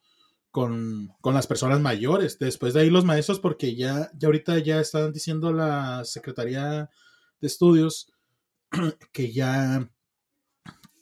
[0.51, 2.39] con, con las personas mayores.
[2.39, 6.89] Después de ahí los maestros, porque ya, ya ahorita ya están diciendo la Secretaría
[7.39, 8.11] de Estudios
[9.11, 9.89] que ya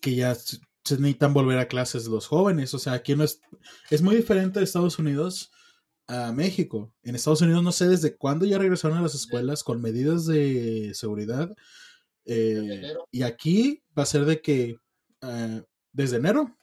[0.01, 2.73] que ya se se necesitan volver a clases los jóvenes.
[2.73, 3.41] O sea, aquí no es,
[3.89, 5.51] es muy diferente de Estados Unidos
[6.07, 6.93] a México.
[7.03, 10.91] En Estados Unidos no sé desde cuándo ya regresaron a las escuelas con medidas de
[10.93, 11.51] seguridad.
[12.25, 14.77] eh, y aquí va a ser de que
[15.21, 16.57] eh, desde enero.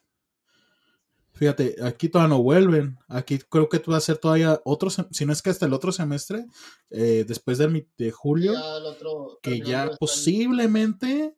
[1.33, 2.97] Fíjate, aquí todavía no vuelven.
[3.09, 5.91] Aquí creo que va a ser todavía otro, si no es que hasta el otro
[5.91, 6.45] semestre,
[6.89, 11.35] eh, después del de julio, Ya el otro, que ya posiblemente,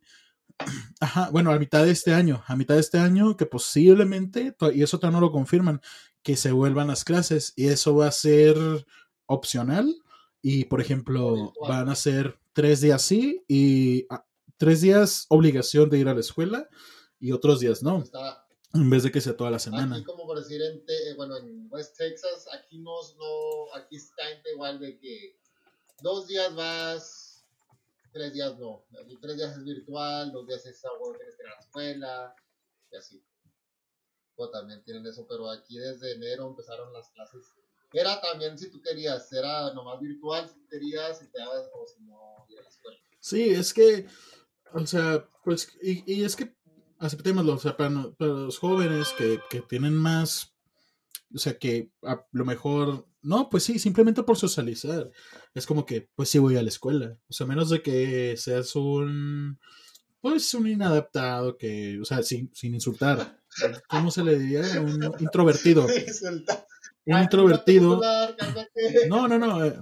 [1.00, 4.84] ajá, bueno, a mitad de este año, a mitad de este año, que posiblemente, y
[4.84, 5.82] eso todavía no lo confirman,
[6.28, 8.58] que se vuelvan las clases y eso va a ser
[9.28, 9.96] opcional
[10.42, 14.26] y, por ejemplo, van a ser tres días sí y ah,
[14.58, 16.68] tres días obligación de ir a la escuela
[17.18, 19.96] y otros días no, Está en vez de que sea toda la semana.
[19.96, 23.96] aquí como por decir en, Te- eh, bueno, en West Texas, aquí no, no, aquí
[23.96, 25.40] está igual de que
[26.02, 27.46] dos días vas,
[28.12, 28.84] tres días no.
[29.02, 32.36] Aquí tres días es virtual, dos días es algo tienes que ir a la escuela
[32.92, 33.24] y así.
[34.52, 37.46] También tienen eso, pero aquí desde enero empezaron las clases.
[37.92, 42.04] Era también si tú querías, era nomás virtual si querías, si te dabas o si
[42.04, 42.98] no ir a la escuela.
[43.20, 44.06] Sí, es que,
[44.74, 46.56] o sea, pues, y, y es que,
[47.00, 50.54] aceptémoslo, o sea, para, para los jóvenes que, que tienen más,
[51.34, 55.12] o sea, que a lo mejor, no, pues sí, simplemente por socializar.
[55.54, 57.18] Es como que, pues sí voy a la escuela.
[57.28, 59.60] O sea, menos de que seas un,
[60.22, 63.42] pues un inadaptado que, o sea, sin, sin insultar.
[63.90, 64.62] ¿Cómo se le diría?
[64.82, 65.86] Un introvertido.
[67.06, 68.02] Un introvertido.
[69.08, 69.66] No, no, no.
[69.66, 69.80] eh,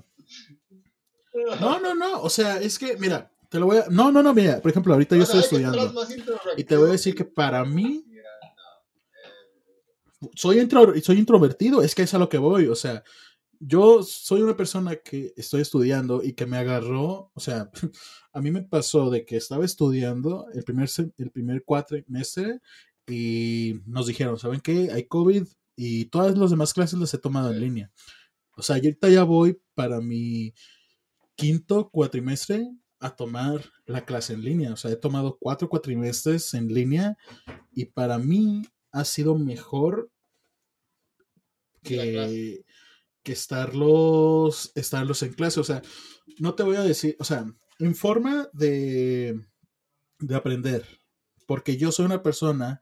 [1.59, 2.21] No, no, no.
[2.21, 3.85] O sea, es que, mira, te lo voy a.
[3.89, 4.61] No, no, no, mira.
[4.61, 5.93] Por ejemplo, ahorita yo estoy estudiando.
[6.57, 8.29] Y te voy a decir que para mí, Mira,
[10.35, 11.81] soy, intro, soy introvertido.
[11.81, 12.67] Es que es a lo que voy.
[12.67, 13.03] O sea,
[13.59, 17.31] yo soy una persona que estoy estudiando y que me agarró.
[17.33, 17.69] O sea,
[18.33, 22.61] a mí me pasó de que estaba estudiando el primer, el primer cuatrimestre
[23.07, 24.89] y nos dijeron, ¿saben qué?
[24.91, 27.91] Hay COVID y todas las demás clases las he tomado en línea.
[28.57, 30.53] O sea, yo ahorita ya voy para mi
[31.35, 32.67] quinto cuatrimestre
[32.99, 34.73] a tomar la clase en línea.
[34.73, 37.17] O sea, he tomado cuatro cuatrimestres en línea
[37.71, 40.09] y para mí ha sido mejor
[41.83, 42.63] que,
[43.23, 45.59] que estarlos, estarlos en clase.
[45.59, 45.81] O sea,
[46.39, 47.45] no te voy a decir, o sea,
[47.79, 49.39] en forma de,
[50.19, 50.87] de aprender,
[51.45, 52.81] porque yo soy una persona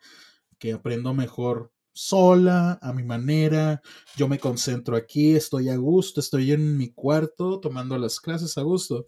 [0.59, 3.81] que aprendo mejor sola, a mi manera,
[4.17, 8.61] yo me concentro aquí, estoy a gusto, estoy en mi cuarto tomando las clases a
[8.63, 9.05] gusto.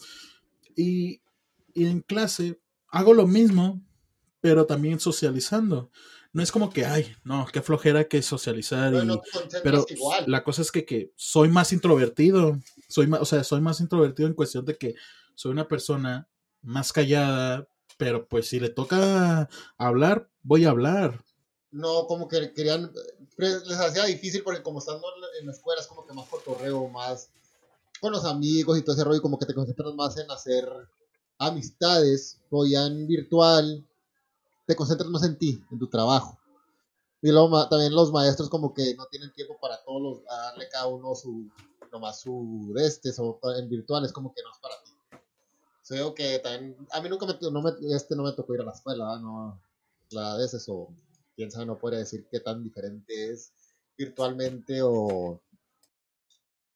[0.75, 1.21] Y,
[1.73, 3.81] y en clase hago lo mismo,
[4.39, 5.91] pero también socializando.
[6.31, 8.91] No es como que, ay, no, qué flojera que socializar.
[8.91, 9.21] pero y, no
[9.63, 10.25] pero igual.
[10.27, 12.59] la cosa es que, que soy más introvertido.
[12.87, 14.95] Soy más, o sea, soy más introvertido en cuestión de que
[15.33, 16.27] soy una persona
[16.61, 21.23] más callada, pero pues si le toca hablar, voy a hablar.
[21.71, 22.91] No, como que querían,
[23.37, 25.03] les hacía difícil porque como estando
[25.39, 27.29] en la- escuela es como que más cotorreo, más
[27.99, 30.67] con los amigos y todo ese rollo, como que te concentras más en hacer
[31.37, 33.85] amistades, o ya en virtual,
[34.65, 36.37] te concentras más en ti, en tu trabajo.
[37.21, 40.69] Y luego también los maestros como que no tienen tiempo para todos los, a darle
[40.69, 41.49] cada uno su,
[41.91, 44.91] nomás su de este, o en virtual es como que no es para ti.
[45.85, 48.55] O sea, yo que también, a mí nunca me, no me, este no me tocó
[48.55, 49.61] ir a la escuela, no,
[50.09, 50.89] la de ese, o
[51.35, 53.51] quién sabe, no puede decir qué tan diferente es
[53.95, 55.39] virtualmente o,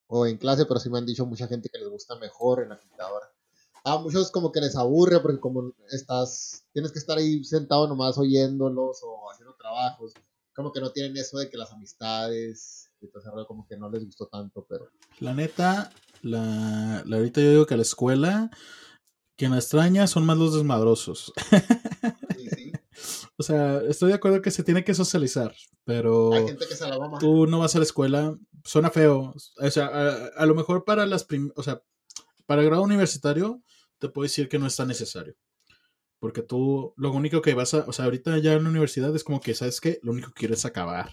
[0.06, 2.69] o en clase, pero sí me han dicho mucha gente que les gusta mejor en
[2.69, 3.32] la computadora.
[3.84, 8.15] A muchos como que les aburre porque como estás, tienes que estar ahí sentado nomás
[8.19, 10.13] oyéndolos o haciendo trabajos,
[10.54, 13.76] como que no tienen eso de que las amistades y todo ese rollo como que
[13.76, 14.88] no les gustó tanto, pero
[15.19, 15.91] La neta,
[16.22, 18.52] la, la ahorita yo digo que la escuela,
[19.39, 21.34] quien la extraña son más los desmadrosos.
[22.38, 22.71] sí, sí.
[23.38, 26.86] O sea, estoy de acuerdo que se tiene que socializar, pero Hay gente que se
[26.86, 29.34] la va tú no vas a la escuela, suena feo.
[29.62, 31.82] O sea, a, a lo mejor para las prim- o sea,
[32.45, 33.63] para el grado universitario,
[33.97, 35.36] te puedo decir que no es tan necesario.
[36.19, 39.23] Porque tú, lo único que vas a, o sea, ahorita ya en la universidad es
[39.23, 39.99] como que, ¿sabes qué?
[40.04, 41.09] Lo único que quieres es acabar.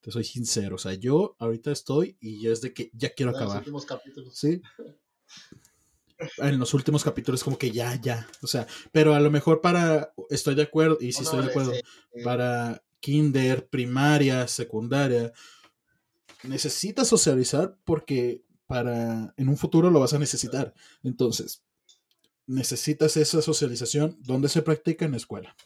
[0.00, 0.76] Te soy sincero.
[0.76, 3.58] O sea, yo ahorita estoy y ya es de que ya quiero en los acabar.
[3.58, 4.34] últimos capítulos.
[4.34, 4.62] Sí.
[6.38, 8.28] En los últimos capítulos como que ya, ya.
[8.42, 11.50] O sea, pero a lo mejor para, estoy de acuerdo, y sí No, estoy de
[11.50, 11.72] acuerdo,
[12.24, 15.32] para kinder, primaria, secundaria,
[16.42, 20.74] necesitas socializar porque para en un futuro lo vas a necesitar.
[21.02, 21.64] Entonces,
[22.46, 25.56] necesitas esa socialización donde se practica en la escuela.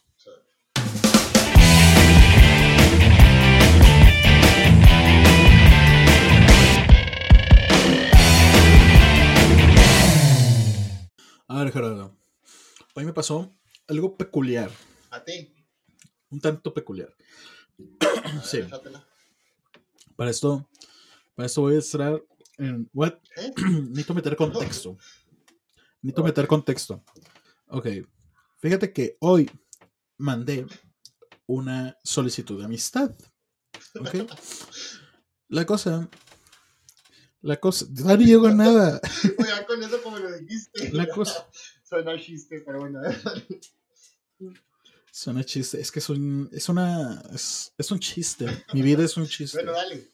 [11.47, 12.15] A ver, Gerardo.
[12.95, 13.53] Hoy me pasó
[13.87, 14.71] algo peculiar,
[15.11, 15.53] A ti.
[16.29, 17.13] un tanto peculiar.
[18.43, 18.61] Sí.
[20.15, 20.67] Para esto,
[21.35, 22.21] para esto voy a estar
[22.57, 23.13] en what?
[23.37, 23.53] ¿Eh?
[23.89, 24.97] Necesito meter contexto.
[26.01, 27.03] Necesito meter contexto.
[27.67, 27.87] Ok.
[28.57, 29.49] Fíjate que hoy
[30.17, 30.65] mandé
[31.45, 33.13] una solicitud de amistad.
[33.99, 34.15] ¿Ok?
[35.49, 36.09] La cosa.
[37.45, 37.85] La cosa.
[37.91, 38.99] No llegó a nada.
[39.37, 40.91] Oiga, con eso como lo dijiste.
[40.91, 41.47] La cosa.
[41.87, 43.01] Suena chiste, pero bueno.
[45.11, 45.79] Suena chiste.
[45.79, 46.49] Es que es un.
[46.51, 47.21] Es una.
[47.31, 48.47] Es, es un chiste.
[48.73, 49.59] Mi vida es un chiste.
[49.59, 50.09] Bueno, dale.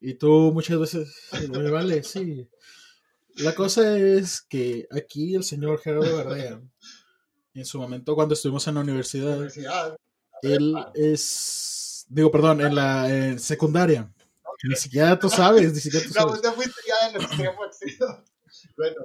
[0.00, 1.14] Y tú muchas veces.
[1.50, 2.48] Me vale, sí.
[3.36, 6.62] La cosa es que aquí el señor Gerardo Gardea,
[7.52, 9.98] en su momento cuando estuvimos en la universidad, Universidad.
[10.40, 12.06] él es.
[12.08, 14.10] Digo, perdón, en la en secundaria.
[14.64, 16.40] Ni siquiera tú sabes, ni siquiera tú No, sabes.
[16.40, 18.24] pues te fuiste ya extremo extremo.
[18.76, 18.96] Bueno,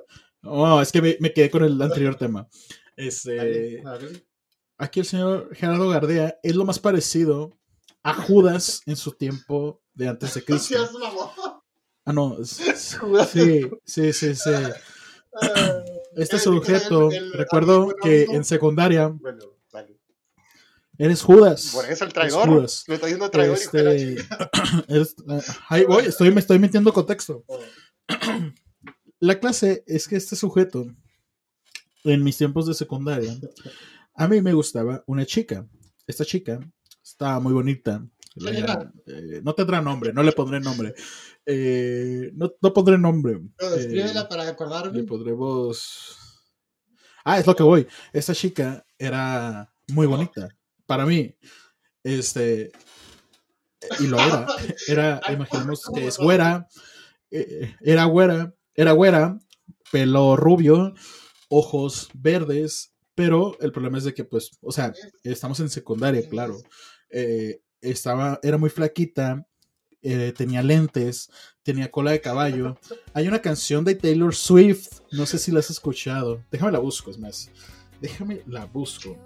[0.43, 2.47] Oh, es que me, me quedé con el anterior tema.
[2.95, 3.83] Este,
[4.77, 7.57] aquí el señor Gerardo Gardea es lo más parecido
[8.03, 10.77] a Judas en su tiempo de antes de Cristo.
[12.05, 12.37] Ah, no.
[12.45, 14.49] Sí, sí, sí, sí.
[15.41, 15.81] Ah,
[16.15, 19.13] Este el- sujeto, el- el recuerdo que en secundaria.
[20.97, 21.71] Eres Judas.
[21.73, 22.47] Por eso el traidor.
[22.49, 22.83] Judas.
[22.87, 23.57] Lo está diciendo traidor.
[23.71, 24.25] de la Este,
[24.87, 25.15] eres-
[25.69, 27.43] ahí voy, estoy, me estoy metiendo contexto.
[27.47, 27.59] Oh,
[29.19, 30.85] La clase es que este sujeto,
[32.03, 33.35] en mis tiempos de secundaria,
[34.15, 35.67] a mí me gustaba una chica.
[36.05, 36.59] Esta chica
[37.03, 38.05] estaba muy bonita.
[39.07, 40.93] Eh, no tendrá nombre, no le pondré nombre.
[41.45, 43.39] Eh, no, no pondré nombre.
[43.57, 44.95] Pero Eh, descríbela para acordarme.
[44.99, 46.15] le pondremos.
[47.25, 47.87] Ah, es lo que voy.
[48.13, 50.47] Esta chica era muy bonita.
[50.87, 51.35] Para mí.
[52.03, 52.71] Este.
[53.99, 54.47] Y lo era.
[54.87, 56.67] Era, imaginemos que es güera.
[57.29, 58.53] eh, Era güera.
[58.73, 59.37] Era güera.
[59.91, 60.93] Pelo rubio.
[61.49, 62.93] Ojos verdes.
[63.15, 66.57] Pero el problema es de que, pues, o sea, estamos en secundaria, claro.
[67.09, 69.45] Eh, estaba, era muy flaquita.
[70.03, 71.29] eh, tenía lentes.
[71.63, 72.77] Tenía cola de caballo.
[73.13, 76.41] Hay una canción de Taylor Swift, no sé si la has escuchado.
[76.51, 77.49] Déjame la busco, es más.
[77.99, 79.17] Déjame la busco.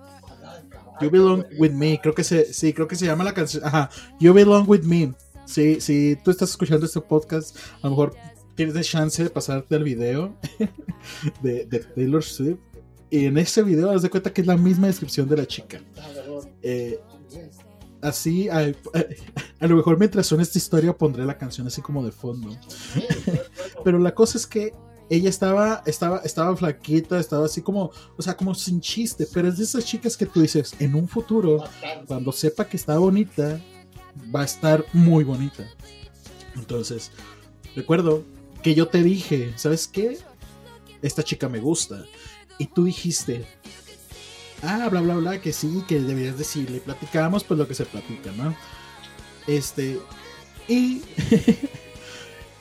[1.00, 3.64] You Belong With Me, creo que se, sí, creo que se llama la canción.
[3.66, 3.90] Ajá,
[4.20, 5.14] You Belong With Me.
[5.46, 8.16] Sí, si tú estás escuchando este podcast, a lo mejor
[8.56, 10.36] tienes chance de pasarte al video
[11.42, 11.66] de,
[11.96, 12.60] Taylor Swift.
[13.10, 15.82] Y en ese video, haz de cuenta que es la misma descripción de la chica.
[16.62, 17.00] Eh,
[18.02, 18.66] así, a, a-
[19.60, 22.56] a lo mejor mientras suena esta historia pondré la canción así como de fondo.
[23.84, 24.74] Pero la cosa es que
[25.12, 29.28] ella estaba, estaba, estaba flaquita, estaba así como, o sea, como sin chiste.
[29.34, 31.66] Pero es de esas chicas que tú dices, en un futuro,
[32.08, 33.60] cuando sepa que está bonita,
[34.34, 35.70] va a estar muy bonita.
[36.56, 37.12] Entonces,
[37.76, 38.24] recuerdo
[38.64, 40.18] que yo te dije, ¿sabes qué?
[41.02, 42.06] Esta chica me gusta.
[42.58, 43.46] Y tú dijiste,
[44.64, 46.80] ah, bla, bla, bla, que sí, que deberías decirle.
[46.80, 48.56] Platicábamos pues lo que se platica, ¿no?
[49.46, 50.00] Este,
[50.70, 51.02] y,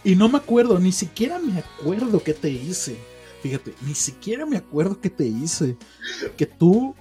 [0.02, 2.96] y no me acuerdo, ni siquiera me acuerdo qué te hice.
[3.42, 5.76] Fíjate, ni siquiera me acuerdo qué te hice.
[6.36, 6.94] Que tú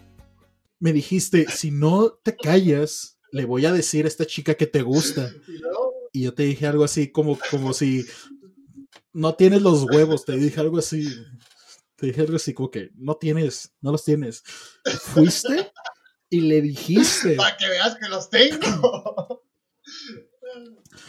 [0.79, 4.81] me dijiste, si no te callas, le voy a decir a esta chica que te
[4.81, 5.31] gusta.
[6.11, 8.05] Y yo te dije algo así como, como si
[9.13, 11.07] no tienes los huevos, te dije algo así.
[11.95, 14.43] Te dije algo así como que no tienes, no los tienes.
[15.01, 15.71] Fuiste
[16.29, 17.35] y le dijiste.
[17.35, 19.43] Para que veas que los tengo.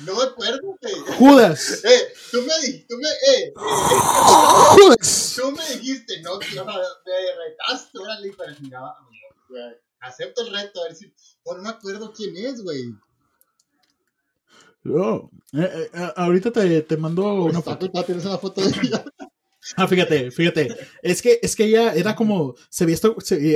[0.04, 0.94] No me acuerdo, güey.
[1.18, 5.34] Judas, Eh, tú me dijiste, tú me, eh, Judas.
[5.36, 8.96] tú me dijiste, no, que no, me retaste, órale, la chingada.
[10.00, 11.12] Acepto el reto, a ver si.
[11.44, 12.94] Oh, no me acuerdo quién es, güey.
[14.82, 17.90] No, eh, eh, ahorita te, te mando una foto.
[18.04, 19.04] Tienes una foto de ella.
[19.76, 20.74] Ah, fíjate, fíjate.
[21.02, 22.54] Es que, es que ella era como.
[22.70, 23.12] Se vestía,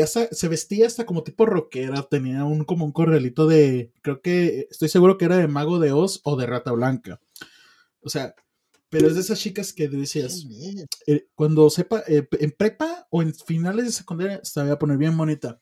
[0.06, 2.02] se, vestía hasta como tipo rockera.
[2.02, 3.92] Tenía un como un corralito de.
[4.02, 4.68] Creo que.
[4.70, 7.20] Estoy seguro que era de Mago de Oz o de Rata Blanca.
[8.00, 8.34] O sea.
[8.90, 10.46] Pero es de esas chicas que decías.
[11.06, 12.04] eh, cuando sepa.
[12.06, 15.60] eh, en prepa o en finales de secundaria se voy a poner bien bonita.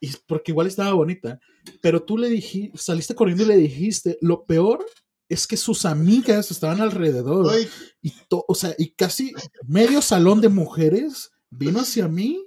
[0.00, 1.40] Y porque igual estaba bonita.
[1.82, 2.78] Pero tú le dijiste.
[2.78, 4.18] Saliste corriendo y le dijiste.
[4.20, 4.86] Lo peor
[5.28, 7.54] es que sus amigas estaban alrededor.
[8.02, 9.32] Y, o sea, y casi
[9.66, 12.46] medio salón de mujeres vino hacia mí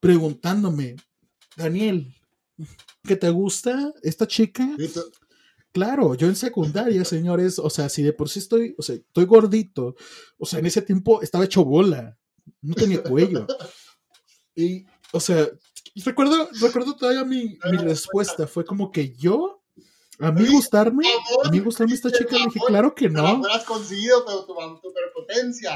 [0.00, 0.96] preguntándome,
[1.56, 2.14] Daniel,
[3.04, 4.68] ¿que te gusta esta chica?
[5.72, 9.24] Claro, yo en secundaria, señores, o sea, si de por sí estoy, o sea, estoy
[9.24, 9.94] gordito,
[10.38, 12.18] o sea, en ese tiempo estaba hecho bola,
[12.60, 13.46] no tenía cuello.
[14.54, 15.48] Y, o sea,
[16.04, 19.61] recuerdo, recuerdo todavía mi, mi respuesta, fue como que yo,
[20.22, 21.04] a mí gustarme,
[21.44, 23.40] a mí gustarme esta chica, le dije, claro que la no.
[23.40, 25.74] hubieras conseguido, pero tu, prepotencia.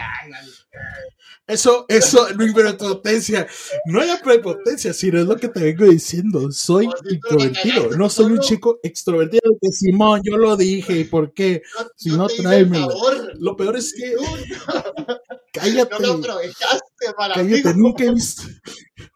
[1.46, 3.46] Eso, eso, no hay prepotencia.
[3.86, 6.50] No hay prepotencia, sino es lo que te vengo diciendo.
[6.52, 7.90] Soy introvertido.
[7.96, 9.42] No soy un chico extrovertido.
[9.60, 11.00] Que Simón, yo lo dije.
[11.00, 11.62] ¿Y por qué?
[11.78, 12.88] no- Si no no, tráemelo.
[13.38, 14.14] Lo peor es que,
[15.52, 17.74] cállate, no me aprovechaste para cállate.
[17.74, 18.42] Nunca he visto,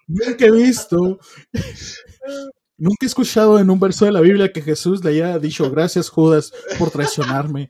[0.06, 1.18] nunca he visto,
[2.80, 6.08] Nunca he escuchado en un verso de la Biblia que Jesús le haya dicho gracias
[6.08, 7.68] Judas por traicionarme.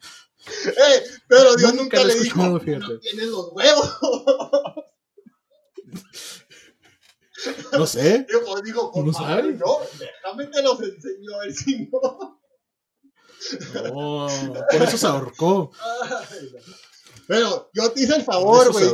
[0.66, 3.98] Eh, pero Dios Nunca nunca, le dijo, no tienes los huevos.
[7.72, 8.26] No sé.
[8.46, 9.58] Pues dijo, ¿No compadre, sabes?
[9.58, 12.40] no, déjame te los ver si no.
[13.94, 14.28] No,
[14.70, 15.72] por eso se ahorcó.
[15.80, 16.89] Ay, no.
[17.30, 18.86] Pero yo te hice el favor, güey.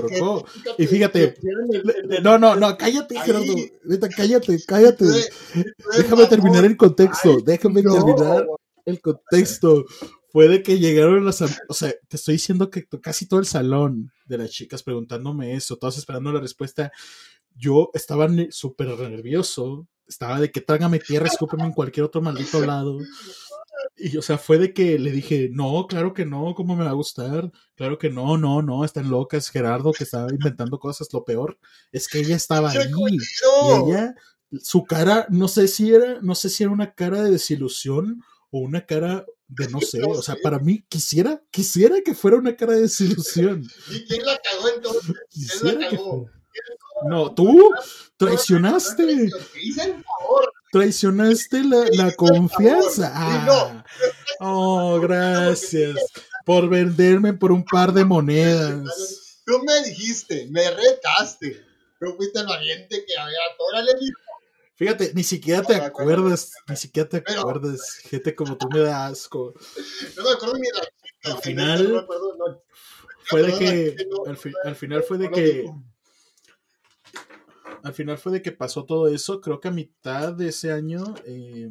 [0.76, 3.18] Y fíjate, el- el- No, no, no, cállate.
[3.18, 3.46] Gerardo.
[4.14, 5.04] Cállate, cállate.
[5.96, 7.38] Déjame terminar el contexto.
[7.40, 8.46] Déjame terminar
[8.84, 9.86] el contexto.
[10.28, 11.40] Fue de que llegaron las.
[11.40, 15.76] O sea, te estoy diciendo que casi todo el salón de las chicas preguntándome eso,
[15.78, 16.92] todos esperando la respuesta.
[17.54, 19.88] Yo estaba súper nervioso.
[20.06, 22.98] Estaba de que trágame tierra, escúpeme en cualquier otro maldito lado.
[23.96, 26.90] Y, o sea, fue de que le dije, no, claro que no, ¿cómo me va
[26.90, 27.50] a gustar?
[27.74, 29.48] Claro que no, no, no, están locas.
[29.48, 31.08] Gerardo que estaba inventando cosas.
[31.12, 31.58] Lo peor
[31.92, 32.78] es que ella estaba ahí.
[33.08, 34.14] Y ella,
[34.60, 38.60] su cara, no sé si era, no sé si era una cara de desilusión o
[38.60, 40.02] una cara de no sé.
[40.04, 43.62] O sea, para mí, quisiera, quisiera que fuera una cara de desilusión.
[43.90, 45.14] ¿Y quién la cagó entonces?
[45.60, 46.30] ¿Quién la cagó?
[47.08, 47.70] No, tú
[48.16, 50.52] traicionaste, Te hice el favor.
[50.72, 53.12] Traicionaste la, confianza.
[53.14, 53.84] Ah,
[54.40, 55.96] oh, gracias
[56.44, 59.40] por venderme por un par de monedas.
[59.44, 61.64] Tú me dijiste, me retaste.
[62.00, 63.38] Tú fuiste el valiente que había
[63.72, 63.92] órale.
[64.74, 67.96] Fíjate, ni siquiera te acuerdas, ni siquiera te acuerdas.
[68.02, 69.54] Gente como tú me da asco.
[70.16, 72.06] No me acuerdo ni la Al final-
[73.28, 73.96] fue de que
[74.26, 75.64] al, fi- al final fue de que.
[77.82, 81.14] Al final fue de que pasó todo eso creo que a mitad de ese año
[81.24, 81.68] eh,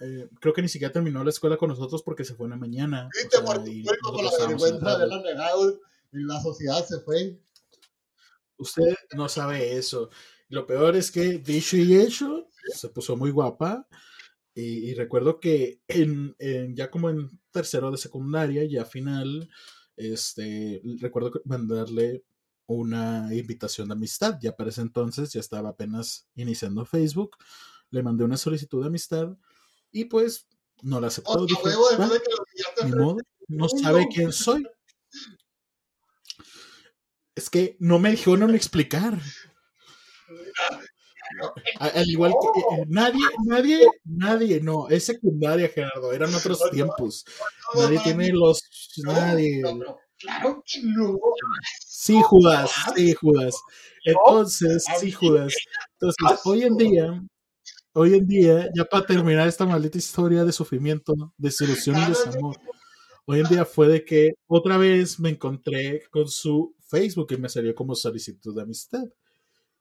[0.00, 2.56] eh, creo que ni siquiera terminó la escuela con nosotros porque se fue en la
[2.56, 5.80] mañana o Viste sea, por tu y culpa, por la la vergüenza de negado.
[6.12, 7.38] Y la sociedad se fue.
[8.56, 10.10] usted no sabe eso
[10.48, 13.88] lo peor es que dicho y hecho se puso muy guapa
[14.54, 19.48] y, y recuerdo que en, en- ya como en tercero de secundaria ya final
[19.96, 22.24] este recuerdo que mandarle
[22.66, 27.36] una invitación de amistad ya para ese entonces ya estaba apenas iniciando Facebook
[27.90, 29.36] le mandé una solicitud de amistad
[29.90, 30.46] y pues
[30.82, 33.04] no la aceptó dije, huevo, después "Va, de que lo pillaste ni enfrente.
[33.04, 33.16] modo,
[33.48, 34.08] no sabe no.
[34.14, 34.66] quién soy
[37.34, 39.18] es que no me dijeron explicar
[41.80, 47.24] A- Al igual que eh, nadie, nadie, nadie, no, es secundaria, Gerardo, eran otros tiempos.
[47.74, 48.62] No, Nadie tiene los,
[48.98, 49.62] no, nadie.
[50.22, 51.18] Claro que no.
[51.86, 53.54] Sí, Judas, sí, Judas.
[54.04, 55.54] Entonces, sí, Judas.
[56.00, 57.22] Entonces, hoy en día,
[57.94, 62.56] hoy en día, ya para terminar esta maldita historia de sufrimiento, desilusión y desamor,
[63.26, 67.48] hoy en día fue de que otra vez me encontré con su Facebook y me
[67.48, 69.04] salió como solicitud de amistad.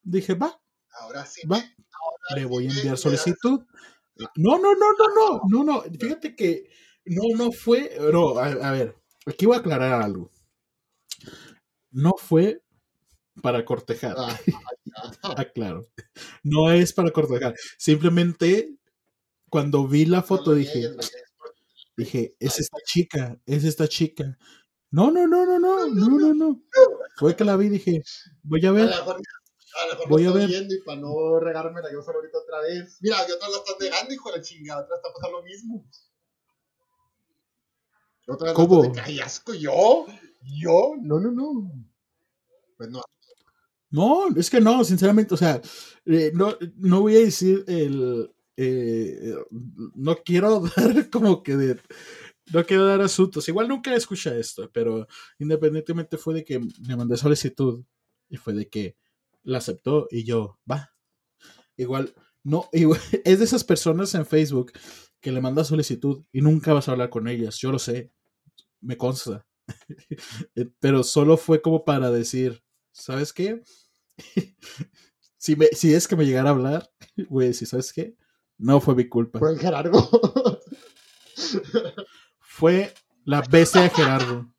[0.04, 0.60] Dije, va,
[1.02, 1.48] Ahora sí.
[1.48, 1.64] va,
[2.36, 3.62] le voy a enviar solicitud.
[4.36, 5.82] No, no, no, no, no, no, no.
[6.00, 6.70] Fíjate que
[7.06, 7.98] no, no fue.
[8.12, 8.96] No, a, a ver,
[9.26, 10.32] aquí voy a aclarar algo.
[11.92, 12.62] No fue
[13.42, 14.16] para cortejar.
[14.18, 14.40] Ah,
[15.24, 15.88] ah, Aclaro.
[16.44, 17.56] No es para cortejar.
[17.78, 18.76] Simplemente
[19.50, 20.90] cuando vi la foto dije,
[21.98, 24.38] dije, es esta chica, es esta chica.
[24.92, 26.62] No, no, no, no, no, no, no, no.
[27.18, 28.04] Fue que la vi y dije,
[28.44, 28.90] voy a ver.
[28.94, 29.22] a lo mejor
[30.10, 30.50] Voy no a estoy ver.
[30.50, 32.98] viendo y para no regármela yo solo ahorita otra vez.
[33.02, 34.82] Mira, y otras la están negando, hijo de la chingada.
[34.84, 35.86] Otras está pasando lo mismo.
[38.56, 38.92] ¿Cómo?
[39.24, 40.06] Asco, ¿yo?
[40.44, 40.94] ¿Yo?
[41.02, 41.72] No, no, no.
[42.78, 43.02] Pues no.
[43.90, 45.62] No, es que no, sinceramente, o sea,
[46.06, 48.32] eh, no, no voy a decir el...
[48.56, 49.36] eh,
[49.96, 51.80] no quiero dar como que de...
[52.54, 53.48] No quiero dar asuntos.
[53.48, 55.08] Igual nunca escucha esto, pero
[55.40, 57.84] independientemente fue de que le mandé solicitud
[58.30, 58.98] y fue de que
[59.44, 60.94] la aceptó y yo, va.
[61.78, 62.14] Igual,
[62.44, 64.72] no, igual, es de esas personas en Facebook
[65.22, 67.58] que le manda solicitud y nunca vas a hablar con ellas.
[67.58, 68.12] Yo lo sé,
[68.82, 69.46] me consta.
[70.56, 72.62] Eh, pero solo fue como para decir,
[72.92, 73.64] ¿sabes qué?
[75.38, 76.92] si, me, si es que me llegara a hablar,
[77.30, 78.18] voy a decir, ¿sabes qué?
[78.58, 79.40] No fue mi culpa.
[79.40, 80.10] Fue el Gerardo.
[82.40, 82.94] Fue
[83.24, 84.54] la bestia de Gerardo.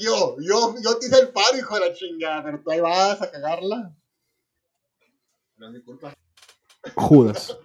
[0.00, 3.20] Yo, yo, yo te hice el paro, hijo de la chingada, pero tú ahí vas
[3.22, 3.96] a cagarla.
[5.56, 6.14] No es mi culpa.
[6.94, 7.56] Judas.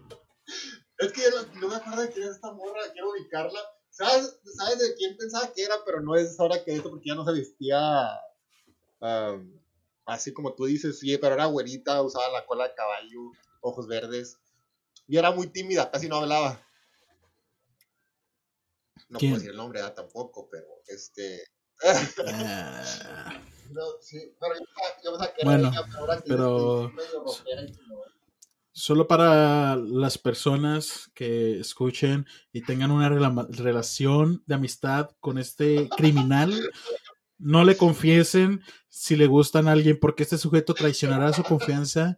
[0.98, 1.22] Es que
[1.62, 3.60] yo me acuerdo de quién es esta morra, quiero ubicarla.
[3.90, 5.76] ¿Sabes, ¿Sabes de quién pensaba que era?
[5.86, 8.20] Pero no es ahora que esto, porque ya no se vestía
[9.00, 9.60] am,
[10.06, 13.32] así como tú dices, sí, pero era güerita, usaba la cola de caballo,
[13.62, 14.38] ojos verdes.
[15.08, 16.62] Y era muy tímida, casi no hablaba.
[19.10, 19.32] No ¿Quién?
[19.32, 19.96] puedo decir el nombre ¿verdad?
[19.96, 21.44] tampoco, pero este.
[21.84, 23.42] Ah,
[23.72, 24.62] No, sí, pero yo,
[25.04, 28.04] yo pensaba que era Bueno, ella, pero ahora que pero- medio rockera y como-
[28.78, 35.88] solo para las personas que escuchen y tengan una rela- relación de amistad con este
[35.96, 36.54] criminal,
[37.38, 42.18] no le confiesen si le gustan a alguien, porque este sujeto traicionará su confianza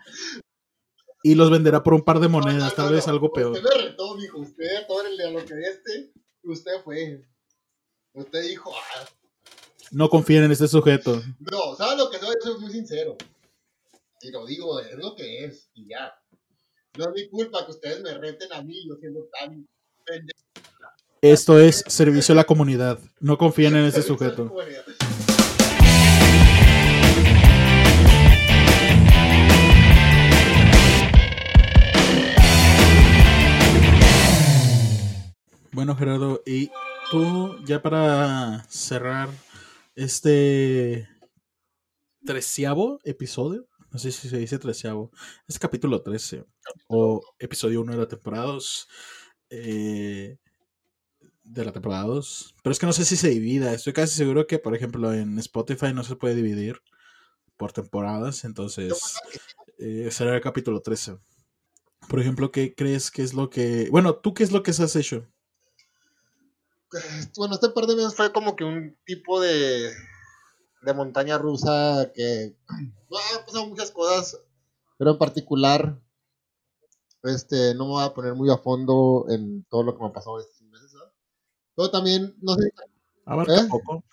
[1.22, 3.52] y los venderá por un par de monedas, tal vez algo peor.
[3.52, 4.40] Usted me retó, mijo.
[4.40, 6.12] Usted, el a lo que este,
[6.44, 7.22] usted fue.
[8.14, 9.06] Usted dijo, ah,
[9.92, 11.22] No confíen en este sujeto.
[11.40, 12.34] no, ¿sabes lo que soy?
[12.42, 13.16] Soy muy sincero.
[14.22, 16.12] Y lo digo, es lo que es, y ya.
[16.98, 19.68] No es mi culpa que ustedes me reten a mí, yo siendo tan
[20.04, 20.40] pendejo.
[21.22, 22.98] Esto es servicio a la comunidad.
[23.20, 24.52] No confíen en este sujeto.
[35.72, 36.72] Bueno, Gerardo, y
[37.12, 39.30] tú, ya para cerrar
[39.94, 41.08] este
[42.26, 43.68] treceavo episodio,
[43.98, 45.10] no sé si se dice treceavo,
[45.48, 46.46] es capítulo 13
[46.88, 48.88] o episodio 1 de la temporada 2.
[49.50, 50.38] eh,
[51.44, 52.56] de la temporada 2.
[52.62, 53.74] Pero es que no sé si se divida.
[53.74, 56.80] Estoy casi seguro que, por ejemplo, en Spotify no se puede dividir
[57.56, 58.44] por temporadas.
[58.44, 59.16] Entonces,
[59.80, 61.18] eh, será el capítulo 13.
[62.08, 63.88] Por ejemplo, ¿qué crees que es lo que...
[63.90, 65.28] Bueno, ¿tú qué es lo que has hecho?
[67.36, 69.92] Bueno, este par de meses fue como que un tipo de,
[70.82, 72.56] de montaña rusa que
[73.10, 74.40] no, han pasado muchas cosas,
[74.98, 76.00] pero en particular,
[77.24, 80.14] este, no me voy a poner muy a fondo en todo lo que me ha
[80.14, 80.94] pasado estos meses.
[81.76, 82.72] Pero también, no sé,
[83.26, 83.68] Abarca ¿Eh?
[83.70, 84.04] poco.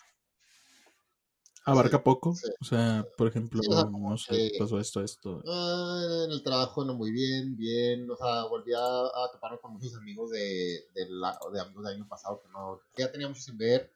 [1.67, 2.35] Abarca Sí, poco.
[2.35, 2.51] sí.
[2.61, 5.43] O sea, por ejemplo, Sí, o sea, como no sé, que- pasó esto, esto.
[5.47, 9.73] Ah, en el trabajo no muy bien, bien, o sea, volví a, a toparme con
[9.73, 13.29] muchos amigos de, de, la- de amigos del año pasado que no, que ya tenía
[13.29, 13.91] mucho sin ver,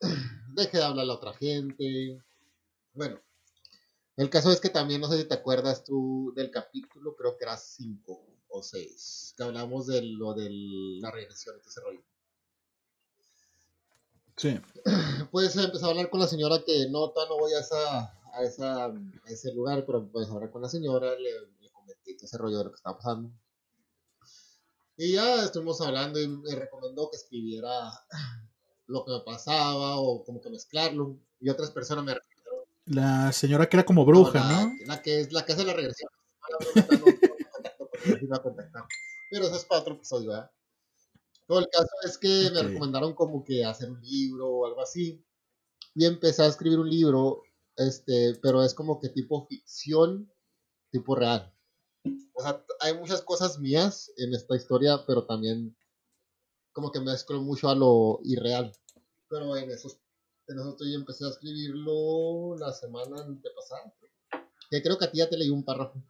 [0.54, 2.22] dejé de hablarle a otra gente,
[2.94, 3.20] bueno,
[4.16, 7.44] el caso es que también, no sé si te acuerdas tú del capítulo, creo que
[7.44, 10.48] era 5 o 6, que hablamos de lo de
[11.00, 12.02] la regresión y todo ese rollo.
[14.36, 14.60] Sí.
[15.30, 18.42] Pues empecé a hablar con la señora que no, todavía no voy a, esa, a,
[18.42, 18.92] esa, a
[19.26, 21.30] ese lugar, pero pues hablar con la señora, le,
[21.60, 23.30] le comenté todo ese rollo de lo que estaba pasando.
[24.96, 27.92] Y ya estuvimos hablando y me recomendó que escribiera
[28.88, 31.18] lo que me pasaba o como que mezclarlo.
[31.40, 32.64] Y otras personas me recomendaron.
[32.86, 34.72] La señora que era como bruja, la, ¿no?
[34.86, 36.10] La que, es, la que hace la regresión.
[36.50, 38.64] No, no, no, no, no me.
[39.30, 40.50] Pero eso es para otro episodio, ¿verdad?
[41.46, 42.66] Todo el caso es que me Ok.
[42.66, 45.24] recomendaron como que hacer un libro o algo así.
[45.94, 47.42] Y empecé a escribir un libro,
[47.76, 50.30] este, pero es como que tipo ficción,
[50.90, 51.52] tipo real.
[52.34, 55.76] O sea, hay muchas cosas mías en esta historia, pero también
[56.78, 58.72] como que mezclo mucho a lo irreal.
[59.28, 59.88] Pero en eso,
[60.46, 63.92] en eso estoy empecé a escribirlo la semana antepasada.
[64.70, 66.00] Que creo que a ti ya te leí un párrafo.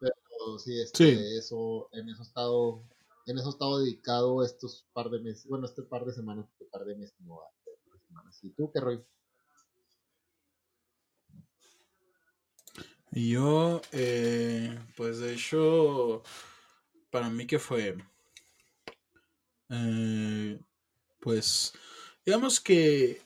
[0.00, 1.36] Pero sí, este, Sí.
[1.36, 2.82] eso, en eso he estado,
[3.26, 6.64] en eso he estado dedicado estos par de meses, bueno, este par de semanas, este
[6.64, 8.38] par de meses, no, de semanas.
[8.42, 9.04] ¿Y tú qué rollo?
[13.10, 16.22] Yo, eh, pues de hecho,
[17.10, 17.98] para mí que fue,
[19.70, 20.60] eh,
[21.20, 21.72] pues,
[22.24, 23.20] digamos que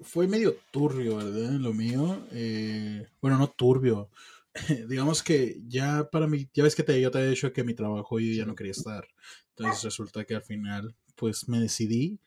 [0.00, 1.52] fue medio turbio, ¿verdad?
[1.52, 4.10] Lo mío, eh, bueno, no turbio,
[4.88, 7.74] digamos que ya para mí, ya ves que te, yo te he dicho que mi
[7.74, 9.06] trabajo yo ya no quería estar,
[9.50, 12.18] entonces resulta que al final, pues me decidí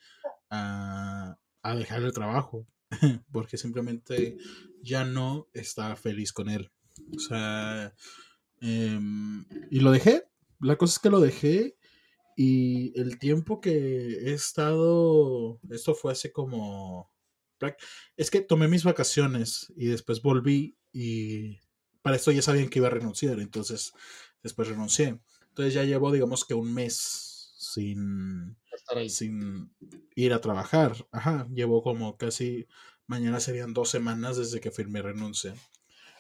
[0.50, 2.68] a, a dejar el trabajo,
[3.32, 4.38] porque simplemente
[4.82, 6.72] ya no estaba feliz con él.
[7.16, 7.94] O sea,
[8.62, 10.24] em, y lo dejé.
[10.60, 11.78] La cosa es que lo dejé
[12.36, 17.12] y el tiempo que he estado, esto fue hace como,
[18.18, 21.60] es que tomé mis vacaciones y después volví y
[22.02, 23.94] para esto ya sabían que iba a renunciar, entonces
[24.42, 25.20] después renuncié.
[25.50, 29.10] Entonces ya llevo, digamos que un mes sin, Estar ahí.
[29.10, 29.74] sin
[30.16, 31.08] ir a trabajar.
[31.12, 32.68] Ajá, llevo como casi,
[33.08, 35.56] mañana serían dos semanas desde que firmé renuncia.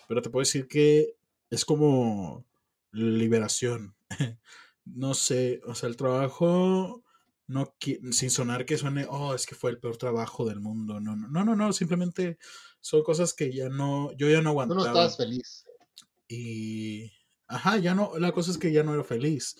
[0.07, 1.15] Pero te puedo decir que
[1.49, 2.45] es como
[2.91, 3.95] liberación.
[4.85, 7.03] No sé, o sea, el trabajo,
[7.47, 7.75] no
[8.11, 10.99] sin sonar que suene, oh, es que fue el peor trabajo del mundo.
[10.99, 12.37] No, no, no, no, no, simplemente
[12.81, 14.87] son cosas que ya no, yo ya no Tú no aguantaba.
[14.87, 15.65] estabas feliz.
[16.27, 17.11] Y,
[17.47, 19.55] ajá, ya no, la cosa es que ya no era feliz.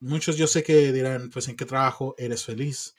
[0.00, 2.94] Muchos yo sé que dirán, pues, ¿en qué trabajo eres feliz?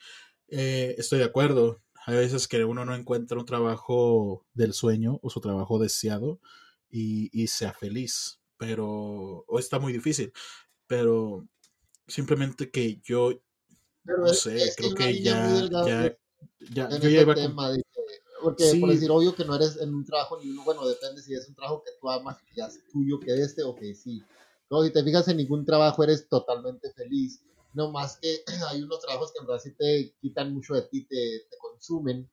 [0.48, 1.82] Eh, estoy de acuerdo.
[2.06, 6.40] Hay veces que uno no encuentra un trabajo del sueño o su trabajo deseado
[6.88, 8.86] y, y sea feliz, pero,
[9.46, 10.32] o está muy difícil,
[10.88, 11.46] pero
[12.08, 13.32] simplemente que yo,
[14.04, 16.16] Pero no es, sé, es creo que ya, ya,
[16.72, 17.44] ya, en yo ya iba con...
[17.44, 17.74] tema.
[17.74, 17.82] que-
[18.42, 18.80] porque, Sí.
[18.80, 21.48] por decir, obvio que no eres en un trabajo ni uno, bueno, depende si es
[21.48, 24.22] un trabajo que tú amas, que ya es tuyo, que este, o que sí.
[24.68, 27.42] Como si te fijas en ningún trabajo eres totalmente feliz.
[27.74, 31.04] No más que hay unos trabajos que en verdad sí te quitan mucho de ti,
[31.06, 31.16] te,
[31.50, 32.30] te consumen.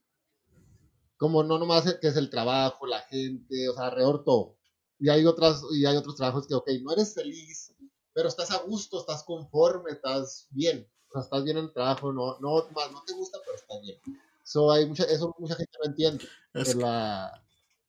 [1.18, 4.58] Como no nomás que es el trabajo, la gente, o sea, alrededor todo.
[5.00, 7.74] Y hay, otras, y hay otros trabajos que, ok, no eres feliz,
[8.16, 10.90] pero estás a gusto, estás conforme, estás bien.
[11.10, 13.82] O sea, estás bien en el trabajo, no, no, más no te gusta, pero estás
[13.84, 14.00] bien.
[14.44, 17.44] So, hay mucha, eso mucha gente no entiende, Es, la,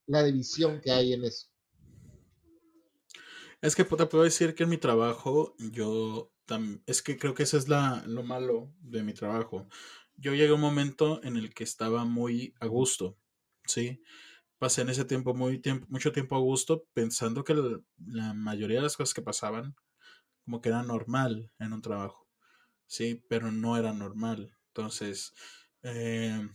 [0.09, 1.49] la división que hay en eso.
[3.61, 7.43] es que te puedo decir que en mi trabajo, yo tam- es que creo que
[7.45, 9.68] eso es la, lo malo de mi trabajo.
[10.16, 13.18] Yo llegué a un momento en el que estaba muy a gusto,
[13.66, 14.03] ¿sí?
[14.59, 17.55] Pasé en ese tiempo, muy tiempo mucho tiempo a gusto pensando que
[18.07, 19.77] la mayoría de las cosas que pasaban
[20.47, 22.28] como que era normal en un trabajo,
[22.86, 23.22] ¿sí?
[23.28, 24.57] Pero no era normal.
[24.68, 25.34] Entonces,
[25.82, 26.49] eh,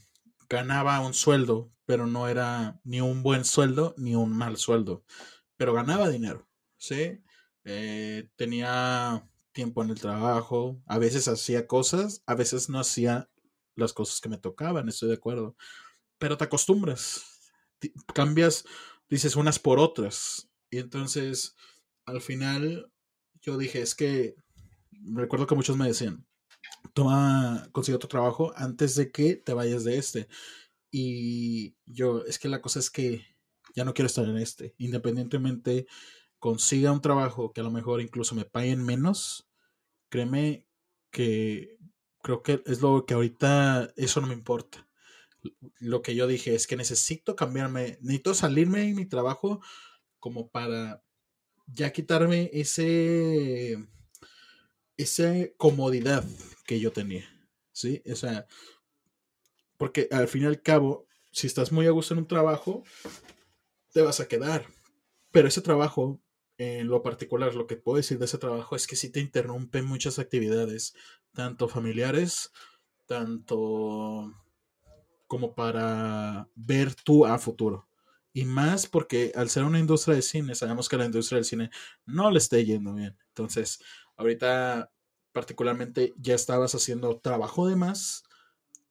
[0.50, 5.04] ganaba un sueldo, pero no era ni un buen sueldo ni un mal sueldo,
[5.58, 7.22] pero ganaba dinero, ¿sí?
[7.66, 13.30] Eh, tenía tiempo en el trabajo, a veces hacía cosas, a veces no hacía
[13.76, 15.58] las cosas que me tocaban, estoy de acuerdo,
[16.18, 17.24] pero te acostumbras,
[18.14, 18.64] cambias,
[19.10, 21.56] dices unas por otras, y entonces
[22.06, 22.92] al final
[23.42, 24.36] yo dije, es que
[25.14, 26.26] recuerdo que muchos me decían,
[26.94, 30.28] toma, consigue otro trabajo antes de que te vayas de este.
[30.92, 33.26] Y yo, es que la cosa es que
[33.76, 34.76] ya no quiero estar en este.
[34.78, 35.88] Independientemente
[36.40, 39.50] consiga un trabajo que a lo mejor incluso me paguen menos,
[40.10, 40.68] créeme
[41.12, 41.78] que
[42.22, 44.88] creo que es lo que ahorita eso no me importa.
[45.80, 49.62] Lo que yo dije es que necesito cambiarme, necesito salirme de mi trabajo
[50.20, 51.04] como para
[51.74, 53.78] ya quitarme ese
[54.98, 56.24] esa comodidad
[56.66, 57.26] que yo tenía,
[57.72, 58.04] ¿sí?
[58.12, 58.46] O sea,
[59.78, 62.84] porque al fin y al cabo, si estás muy a gusto en un trabajo,
[63.94, 64.68] te vas a quedar.
[65.32, 66.22] Pero ese trabajo,
[66.58, 69.82] en lo particular, lo que puedo decir de ese trabajo es que sí te interrumpe
[69.82, 70.94] muchas actividades,
[71.34, 72.52] tanto familiares,
[73.08, 74.32] tanto
[75.28, 77.88] como para ver tú a futuro.
[78.34, 81.70] Y más porque al ser una industria de cine, sabemos que la industria del cine
[82.06, 83.18] no le está yendo bien.
[83.30, 83.82] Entonces,
[84.16, 84.92] ahorita
[85.32, 88.24] particularmente ya estabas haciendo trabajo de más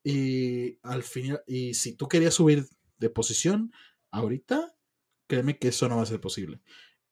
[0.03, 2.67] y al final, y si tú querías subir
[2.99, 3.73] de posición,
[4.11, 4.75] ahorita,
[5.27, 6.61] créeme que eso no va a ser posible.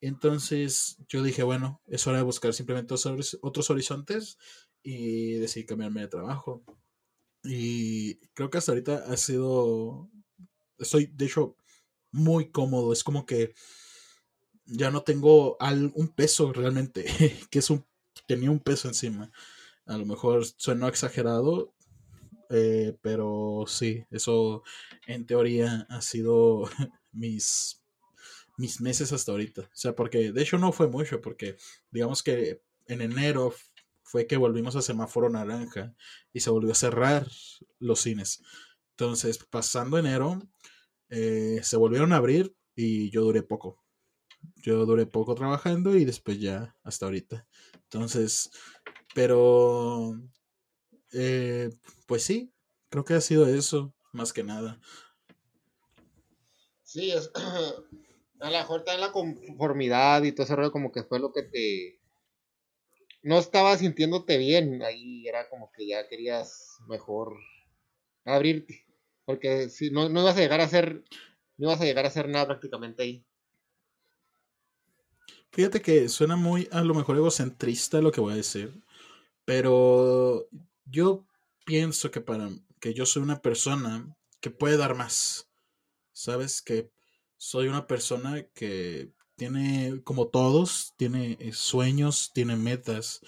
[0.01, 4.39] Entonces yo dije, bueno, es hora de buscar simplemente otros, otros horizontes
[4.83, 6.64] y decidí cambiarme de trabajo.
[7.45, 10.11] Y creo que hasta ahorita ha sido,
[10.79, 11.57] estoy de hecho
[12.13, 13.55] muy cómodo, es como que
[14.67, 15.57] ya no tengo
[15.95, 17.05] un peso realmente,
[17.51, 17.85] que es un,
[18.27, 19.31] tenía un peso encima.
[19.87, 21.75] A lo mejor suena exagerado,
[22.51, 24.63] eh, pero sí, eso
[25.07, 26.69] en teoría ha sido
[27.13, 27.83] mis,
[28.57, 29.63] mis meses hasta ahorita.
[29.63, 31.57] O sea, porque de hecho no fue mucho, porque
[31.91, 33.55] digamos que en enero
[34.03, 35.95] fue que volvimos a semáforo naranja
[36.33, 37.27] y se volvió a cerrar
[37.79, 38.43] los cines.
[38.91, 40.43] Entonces, pasando enero,
[41.11, 43.83] eh, se volvieron a abrir y yo duré poco.
[44.57, 47.47] Yo duré poco trabajando y después ya hasta ahorita.
[47.75, 48.51] Entonces,
[49.15, 50.15] pero
[51.13, 51.71] eh,
[52.07, 52.53] pues sí,
[52.89, 54.81] creo que ha sido eso, más que nada.
[56.83, 57.31] Sí, es,
[58.41, 61.43] a lo mejor en la conformidad y todo ese rollo como que fue lo que
[61.43, 62.01] te...
[63.23, 67.37] No estabas sintiéndote bien, ahí era como que ya querías mejor
[68.25, 68.87] abrirte,
[69.29, 71.05] porque si no, no ibas a llegar a hacer,
[71.59, 73.26] no ibas a llegar a hacer nada prácticamente ahí.
[75.53, 78.83] Fíjate que suena muy a lo mejor egocentrista lo que voy a decir,
[79.45, 80.49] pero
[80.87, 81.26] yo
[81.66, 82.49] pienso que para
[82.81, 85.51] que yo soy una persona que puede dar más.
[86.12, 86.91] Sabes que
[87.37, 93.20] soy una persona que tiene, como todos, tiene eh, sueños, tiene metas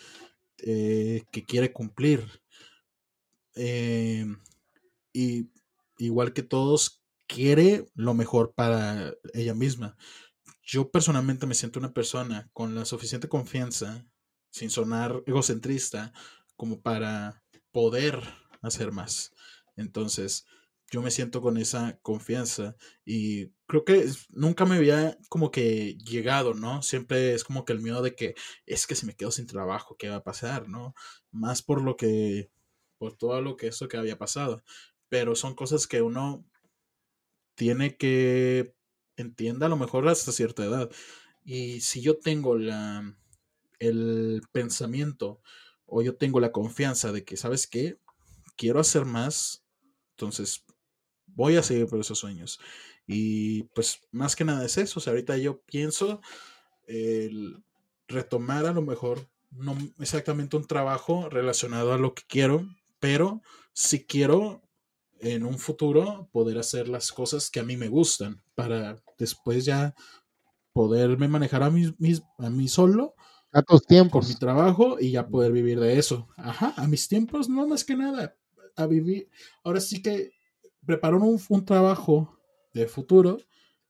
[0.64, 2.40] eh, que quiere cumplir.
[3.55, 4.24] Eh,
[5.12, 5.51] y
[6.05, 9.96] igual que todos, quiere lo mejor para ella misma.
[10.62, 14.07] Yo personalmente me siento una persona con la suficiente confianza,
[14.51, 16.12] sin sonar egocentrista,
[16.57, 17.42] como para
[17.72, 18.20] poder
[18.62, 19.32] hacer más.
[19.76, 20.46] Entonces,
[20.90, 26.53] yo me siento con esa confianza y creo que nunca me había como que llegado,
[26.55, 26.82] ¿no?
[26.82, 28.34] Siempre es como que el miedo de que
[28.66, 30.94] es que si me quedo sin trabajo, ¿qué va a pasar, no?
[31.30, 32.51] Más por lo que,
[32.98, 34.62] por todo lo que eso que había pasado.
[35.11, 36.46] Pero son cosas que uno
[37.54, 38.74] tiene que
[39.16, 40.90] entienda a lo mejor hasta cierta edad.
[41.44, 43.14] Y si yo tengo la,
[43.78, 45.42] el pensamiento
[45.84, 47.98] o yo tengo la confianza de que, ¿sabes qué?
[48.56, 49.64] Quiero hacer más,
[50.12, 50.64] entonces
[51.26, 52.61] voy a seguir por esos sueños.
[53.06, 55.00] Y pues más que nada es eso.
[55.00, 56.20] O sea, ahorita yo pienso
[56.86, 57.62] el
[58.08, 62.68] retomar a lo mejor no exactamente un trabajo relacionado a lo que quiero,
[63.00, 63.42] pero
[63.72, 64.62] si quiero
[65.21, 69.95] en un futuro poder hacer las cosas que a mí me gustan para después ya
[70.73, 71.93] poderme manejar a mí,
[72.39, 73.14] a mí solo.
[73.53, 74.29] A tus tiempos.
[74.29, 76.29] mi trabajo y ya poder vivir de eso.
[76.37, 78.37] Ajá, a mis tiempos, no más que nada.
[78.77, 79.29] A vivir.
[79.64, 80.33] Ahora sí que
[80.87, 82.39] preparo un, un trabajo
[82.73, 83.39] de futuro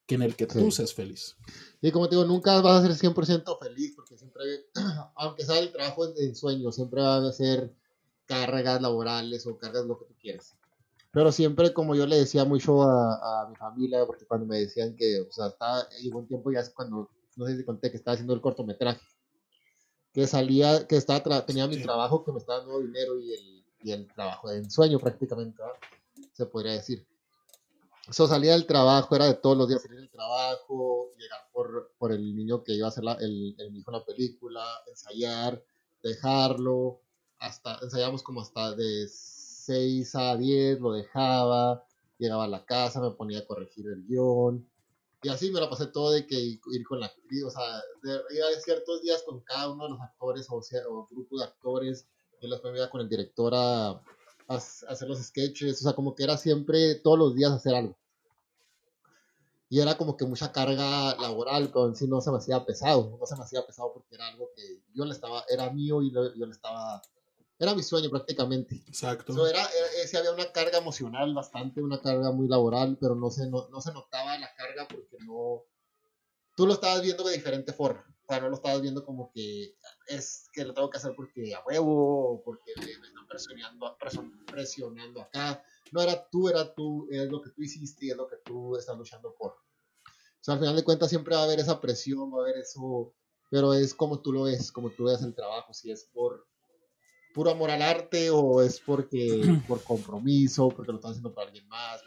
[0.07, 1.37] que en el que tú seas feliz.
[1.81, 4.43] Y como te digo, nunca vas a ser 100% feliz porque siempre,
[5.15, 7.73] aunque sea el trabajo de sueño, siempre va a ser
[8.27, 10.57] cargas laborales o cargas lo que tú quieras.
[11.13, 14.95] Pero siempre, como yo le decía mucho a, a mi familia, porque cuando me decían
[14.95, 18.15] que, o sea, estaba, llegó un tiempo ya cuando, no sé si conté que estaba
[18.15, 19.01] haciendo el cortometraje,
[20.13, 23.93] que salía, que estaba tenía mi trabajo que me estaba dando dinero y el, y
[23.93, 25.63] el trabajo de ensueño prácticamente,
[26.33, 27.07] se podría decir.
[28.09, 32.13] Eso salía del trabajo, era de todos los días salir del trabajo, llegar por, por
[32.13, 35.63] el niño que iba a hacer la, el, el hijo la película, ensayar,
[36.03, 37.03] dejarlo,
[37.39, 39.09] hasta ensayamos como hasta de
[39.71, 41.85] 6 a 10, lo dejaba,
[42.19, 44.69] llegaba a la casa, me ponía a corregir el guion.
[45.23, 47.63] Y así me lo pasé todo de que ir con la actriz, o sea,
[48.03, 51.45] iba de ciertos días con cada uno de los actores o, sea, o grupo de
[51.45, 52.09] actores,
[52.41, 54.03] y después me iba con el director a, a,
[54.49, 57.97] hacer los sketches, o sea, como que era siempre todos los días hacer algo.
[59.69, 63.17] Y era como que mucha carga laboral, pero en sí no se me hacía pesado,
[63.21, 66.11] no se me hacía pesado porque era algo que yo le estaba, era mío y
[66.11, 67.01] yo le estaba
[67.61, 68.83] era mi sueño prácticamente.
[68.89, 69.47] Exacto.
[69.47, 73.69] era, era, había una carga emocional bastante, una carga muy laboral, pero no se, no,
[73.81, 75.65] se notaba la carga porque no...
[76.57, 78.03] Tú lo estabas viendo de diferente forma.
[78.25, 81.55] O sea, no lo estabas viendo como que es que lo tengo que hacer porque
[81.55, 83.97] a huevo, porque me, están presionando,
[84.47, 85.63] presionando acá.
[85.93, 88.75] No era tú, era tú, es lo que tú hiciste y es lo que tú
[88.77, 89.53] estás luchando por.
[89.53, 92.57] O sea, al final de cuentas siempre va a haber esa presión, va a haber
[92.57, 93.13] eso,
[93.51, 96.50] pero es como tú lo ves, como tú ves el trabajo, si es por
[97.33, 101.67] puro amor al arte o es porque por compromiso, porque lo están haciendo para alguien
[101.69, 102.03] más.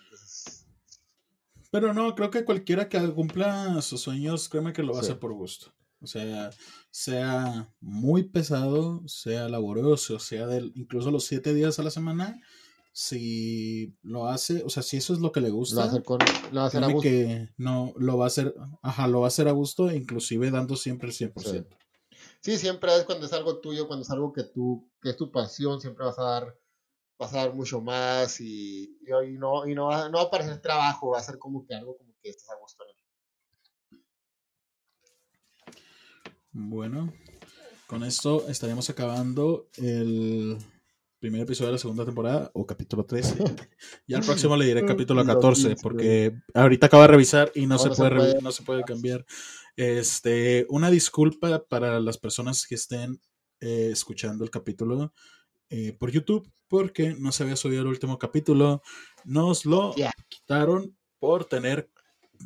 [1.71, 5.17] Pero no, creo que cualquiera que cumpla sus sueños, créeme que lo va a hacer
[5.17, 5.73] por gusto.
[6.01, 6.51] O sea,
[6.91, 12.39] sea muy pesado, sea laborioso, sea de incluso los siete días a la semana,
[12.91, 15.89] si lo hace, o sea, si eso es lo que le gusta, lo va a
[15.89, 16.19] hacer, con,
[16.51, 17.01] lo va a, hacer a gusto.
[17.01, 18.53] que no, lo va a hacer,
[18.83, 21.63] ajá, lo va a hacer a gusto, inclusive dando siempre el 100% sí,
[22.43, 25.79] siempre es cuando es algo tuyo, cuando es algo que tú, que es tu pasión,
[25.79, 26.59] siempre vas a dar,
[27.17, 30.61] vas a dar mucho más y, y, no, y no, va, no va a parecer
[30.61, 32.83] trabajo, va a ser como que algo como que estás a gusto
[36.55, 37.11] Bueno,
[37.87, 40.59] con esto estaríamos acabando el
[41.23, 43.37] primer episodio de la segunda temporada o capítulo 13.
[44.07, 47.91] y al próximo le diré capítulo 14 porque ahorita acabo de revisar y no, se,
[47.91, 49.25] puede, no se puede cambiar.
[49.77, 53.21] Este, una disculpa para las personas que estén
[53.61, 55.13] eh, escuchando el capítulo
[55.69, 58.81] eh, por YouTube, porque no se había subido el último capítulo.
[59.23, 59.95] Nos lo
[60.27, 61.89] quitaron por tener,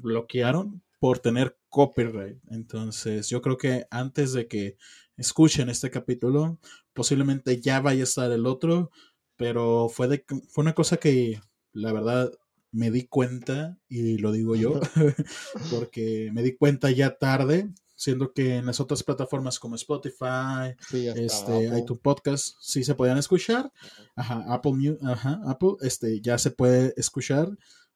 [0.04, 2.38] bloquearon por tener copyright.
[2.52, 4.78] Entonces, yo creo que antes de que
[5.18, 6.60] escuchen este capítulo,
[6.94, 8.92] posiblemente ya vaya a estar el otro,
[9.36, 11.42] pero fue, de, fue una cosa que
[11.74, 12.32] la verdad
[12.72, 14.80] me di cuenta, y lo digo yo,
[15.72, 21.66] porque me di cuenta ya tarde, siendo que en las otras plataformas como Spotify, este,
[21.78, 23.72] iTunes Podcast, sí se podían escuchar,
[24.16, 27.50] ajá, Apple, ajá, Apple, este, ya se puede escuchar,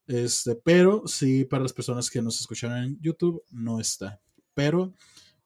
[0.07, 4.19] este, pero sí para las personas que nos escucharon en YouTube no está,
[4.55, 4.93] pero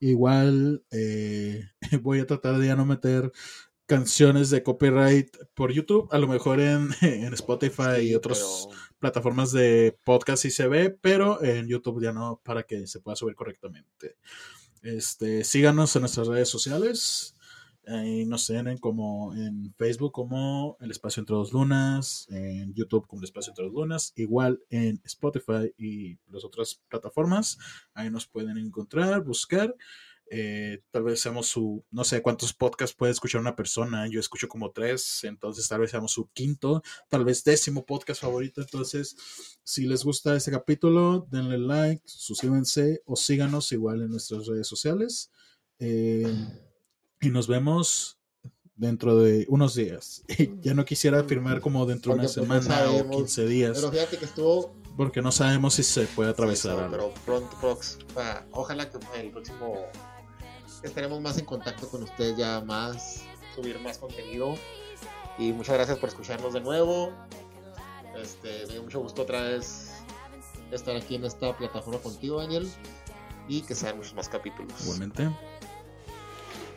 [0.10, 1.70] igual eh,
[2.02, 3.32] voy a tratar de ya no meter
[3.86, 8.68] canciones de copyright por YouTube, a lo mejor en, en Spotify y otras
[9.00, 13.16] plataformas de podcast sí se ve, pero en YouTube ya no, para que se pueda
[13.16, 14.18] subir correctamente.
[14.82, 17.35] Este, síganos en nuestras redes sociales.
[17.88, 23.22] Ahí nos tienen como en Facebook como El Espacio Entre Dos Lunas, en YouTube como
[23.22, 27.58] El Espacio Entre Dos Lunas, igual en Spotify y las otras plataformas.
[27.94, 29.76] Ahí nos pueden encontrar, buscar.
[30.32, 34.48] Eh, tal vez seamos su, no sé cuántos podcasts puede escuchar una persona, yo escucho
[34.48, 39.16] como tres, entonces tal vez seamos su quinto, tal vez décimo podcast favorito, entonces
[39.64, 45.30] si les gusta este capítulo, denle like, suscríbanse o síganos igual en nuestras redes sociales
[45.80, 46.26] eh,
[47.26, 48.20] y nos vemos
[48.76, 50.24] dentro de unos días.
[50.62, 53.78] ya no quisiera afirmar como dentro de una pues, semana o 15 días.
[53.78, 54.76] Pero fíjate que estuvo...
[54.96, 57.78] Porque no sabemos si se puede atravesar Pero pronto,
[58.52, 59.76] ojalá que el próximo
[60.84, 63.24] estaremos más en contacto con ustedes ya más,
[63.56, 64.56] subir más contenido.
[65.38, 67.12] Y muchas gracias por escucharnos de nuevo.
[68.22, 69.92] Este, me dio mucho gusto otra vez
[70.72, 72.70] estar aquí en esta plataforma contigo, Daniel.
[73.50, 74.74] Y que sean muchos más capítulos.
[74.82, 75.30] Igualmente.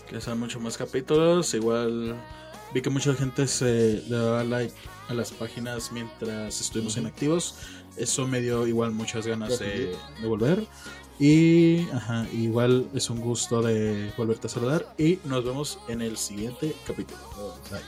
[0.09, 1.55] Que sean muchos más capítulos.
[1.55, 2.17] Igual
[2.73, 4.75] vi que mucha gente se le daba like
[5.09, 7.57] a las páginas mientras estuvimos inactivos.
[7.97, 10.67] Eso me dio igual muchas ganas de, de volver.
[11.19, 14.95] Y ajá, igual es un gusto de volverte a saludar.
[14.99, 17.19] Y nos vemos en el siguiente capítulo.
[17.37, 17.79] Oh, bye.